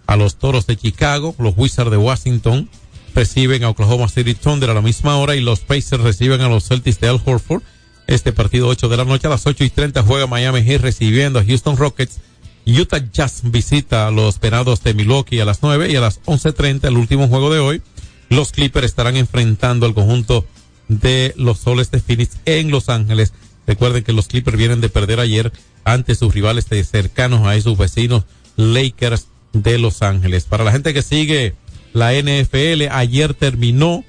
[0.05, 2.69] a los Toros de Chicago, los Wizards de Washington
[3.15, 6.67] reciben a Oklahoma City Thunder a la misma hora y los Pacers reciben a los
[6.67, 7.61] Celtics de Al Horford.
[8.07, 11.39] Este partido 8 de la noche a las 8 y 30 juega Miami Heat recibiendo
[11.39, 12.19] a Houston Rockets
[12.65, 16.87] Utah Jazz visita a los Venados de Milwaukee a las 9 y a las 11.30,
[16.87, 17.81] el último juego de hoy,
[18.29, 20.45] los Clippers estarán enfrentando al conjunto
[20.87, 23.33] de los Soles de Phoenix en Los Ángeles.
[23.67, 25.51] Recuerden que los Clippers vienen de perder ayer
[25.83, 28.25] ante sus rivales cercanos a sus vecinos
[28.57, 30.45] Lakers de Los Ángeles.
[30.45, 31.55] Para la gente que sigue
[31.93, 34.03] la NFL, ayer terminó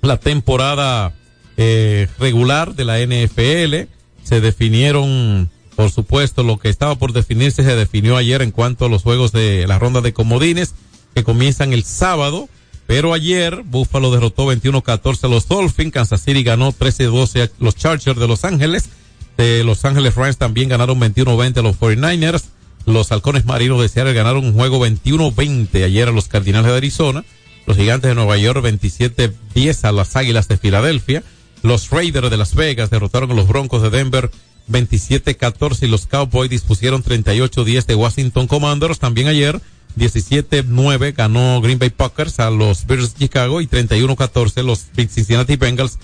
[0.00, 1.14] la temporada
[1.56, 3.88] eh, regular de la NFL.
[4.24, 8.88] Se definieron por supuesto, lo que estaba por definirse se definió ayer en cuanto a
[8.88, 10.74] los juegos de la ronda de comodines
[11.14, 12.48] que comienzan el sábado.
[12.92, 18.20] Pero ayer Buffalo derrotó 21-14 a los Dolphins, Kansas City ganó 13-12 a los Chargers
[18.20, 18.90] de Los Ángeles,
[19.38, 22.42] de Los Ángeles Rams también ganaron 21-20 a los 49ers,
[22.84, 27.24] los Halcones Marinos de Seattle ganaron un juego 21-20 ayer a los Cardinales de Arizona,
[27.64, 31.22] los Gigantes de Nueva York 27-10 a las Águilas de Filadelfia,
[31.62, 34.30] los Raiders de Las Vegas derrotaron a los Broncos de Denver
[34.70, 38.98] 27-14 y los Cowboys dispusieron 38-10 de Washington Commanders.
[38.98, 39.60] También ayer
[39.96, 45.98] 17-9 ganó Green Bay Packers a los Bears de Chicago y 31-14 los Cincinnati Bengals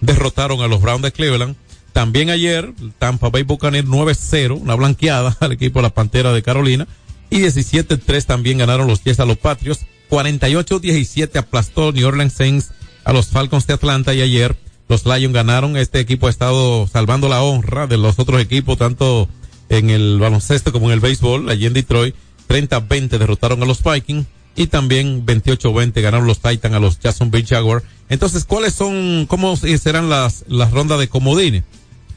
[0.00, 1.56] derrotaron a los Browns de Cleveland.
[1.92, 6.86] También ayer Tampa Bay Buccaneers 9-0, una blanqueada al equipo de la Pantera de Carolina
[7.30, 9.86] y 17-3 también ganaron los Jets a los Patriots.
[10.10, 12.70] 48-17 aplastó New Orleans Saints
[13.04, 14.56] a los Falcons de Atlanta y ayer
[14.88, 15.76] los Lions ganaron.
[15.76, 19.28] Este equipo ha estado salvando la honra de los otros equipos, tanto
[19.68, 21.48] en el baloncesto como en el béisbol.
[21.48, 22.14] Allí en Detroit,
[22.48, 24.26] 30-20 derrotaron a los Vikings
[24.56, 27.84] y también 28-20 ganaron los Titans a los Jacksonville Jaguars.
[28.08, 31.64] Entonces, ¿cuáles son, cómo serán las, las rondas de comodines?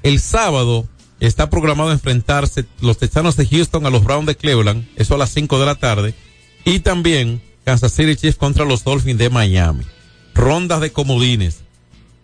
[0.04, 0.88] El sábado
[1.20, 5.32] está programado enfrentarse los Texanos de Houston a los Browns de Cleveland, eso a las
[5.32, 6.14] 5 de la tarde,
[6.64, 9.84] y también Kansas City Chiefs contra los Dolphins de Miami.
[10.36, 11.62] Rondas de comodines.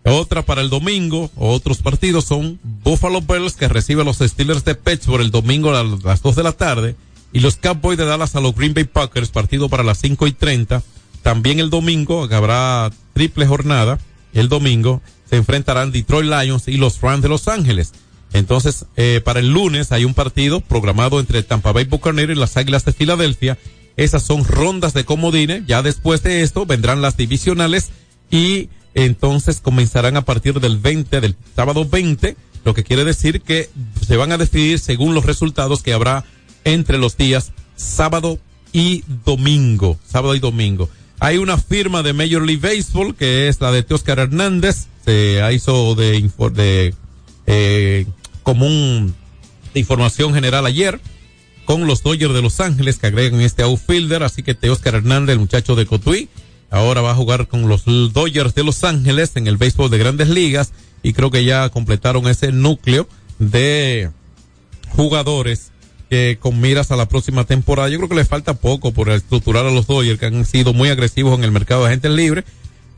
[0.06, 4.76] Otra para el domingo, otros partidos son Buffalo Bills que recibe a los Steelers de
[4.76, 6.96] Pittsburgh el domingo a las 2 de la tarde
[7.34, 10.32] y los Cowboys de Dallas a los Green Bay Packers, partido para las 5 y
[10.32, 10.84] 30.
[11.24, 14.00] También el domingo, habrá triple jornada,
[14.34, 17.94] el domingo se enfrentarán Detroit Lions y los Rams de Los Ángeles.
[18.34, 22.56] Entonces, eh, para el lunes hay un partido programado entre Tampa Bay Buccaneers y las
[22.56, 23.58] Águilas de Filadelfia.
[23.98, 25.64] Esas son rondas de comodines.
[25.66, 27.90] Ya después de esto vendrán las divisionales
[28.30, 33.70] y entonces comenzarán a partir del 20, del sábado 20, lo que quiere decir que
[34.06, 36.26] se van a decidir según los resultados que habrá
[36.64, 38.40] entre los días sábado
[38.72, 40.90] y domingo, sábado y domingo.
[41.20, 45.96] Hay una firma de Major League Baseball que es la de Oscar Hernández, se hizo
[45.96, 46.94] de, de
[47.46, 48.06] eh,
[48.44, 49.16] común
[49.74, 51.00] información general ayer
[51.66, 55.40] con los Dodgers de Los Ángeles que agregan este outfielder, así que Oscar Hernández, el
[55.40, 56.30] muchacho de Cotuí,
[56.74, 60.28] Ahora va a jugar con los Dodgers de Los Ángeles en el béisbol de grandes
[60.28, 60.74] ligas.
[61.04, 63.08] y creo que ya completaron ese núcleo
[63.38, 64.10] de
[64.90, 65.73] jugadores
[66.10, 67.90] que con miras a la próxima temporada.
[67.90, 70.90] Yo creo que les falta poco por estructurar a los Dodgers que han sido muy
[70.90, 72.46] agresivos en el mercado de agentes libres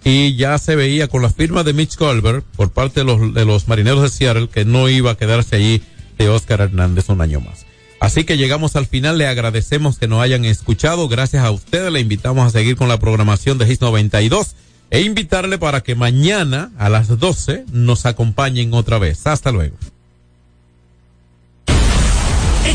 [0.04, 3.46] y ya se veía con la firma de Mitch Colbert por parte de los, de
[3.46, 5.82] los marineros de Seattle que no iba a quedarse allí
[6.18, 7.66] de Oscar Hernández un año más.
[8.00, 12.02] Así que llegamos al final, le agradecemos que nos hayan escuchado, gracias a ustedes, le
[12.02, 14.56] invitamos a seguir con la programación de GIS 92
[14.92, 19.26] e invitarle para que mañana a las 12 nos acompañen otra vez.
[19.26, 19.76] Hasta luego.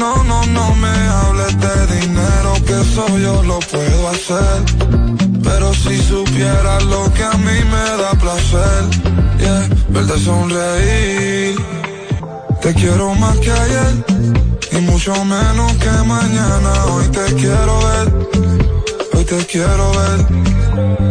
[0.00, 4.58] No, no, no me hables de dinero, que eso yo lo puedo hacer.
[5.44, 8.82] Pero si supieras lo que a mí me da placer,
[9.90, 11.54] verte sonreír.
[12.62, 13.92] Te quiero más que ayer
[14.72, 16.72] y mucho menos que mañana.
[16.92, 18.06] Hoy te quiero ver,
[19.12, 20.18] hoy te quiero ver.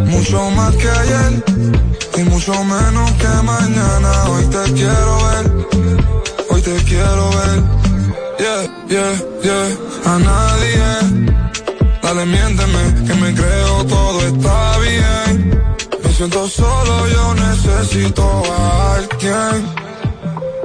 [0.08, 1.44] Mucho más que ayer
[2.18, 3.89] y mucho menos que mañana.
[12.20, 15.62] Dale miénteme, que me creo todo está bien.
[16.04, 19.66] Me siento solo, yo necesito a alguien.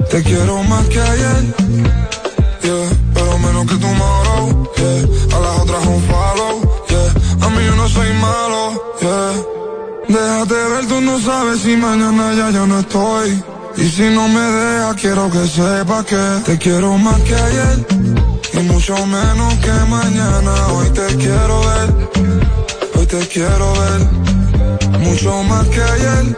[0.09, 1.43] Te quiero más que ayer,
[2.63, 5.37] yeah, pero menos que tomorrow, yeah.
[5.37, 6.55] A las otras un follow.
[7.41, 8.83] A mí yo no soy malo.
[10.07, 13.43] Déjate ver, tú no sabes si mañana ya yo no estoy.
[13.77, 18.24] Y si no me dejas, quiero que sepas que te quiero más que ayer
[18.57, 20.67] y mucho menos que mañana.
[20.67, 21.89] Hoy te quiero ver,
[22.95, 24.99] hoy te quiero ver.
[24.99, 26.37] Mucho más que ayer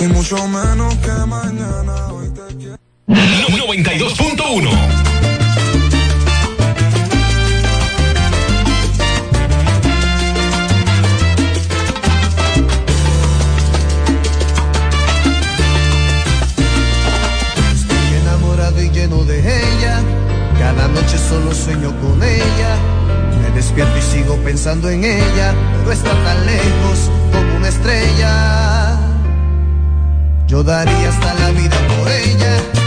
[0.00, 2.12] y mucho menos que mañana.
[2.12, 2.76] Hoy te quiero.
[3.08, 5.05] 92.1
[20.96, 22.72] noche solo sueño con ella.
[23.42, 28.98] Me despierto y sigo pensando en ella, pero está tan lejos como una estrella.
[30.46, 32.85] Yo daría hasta la vida por ella.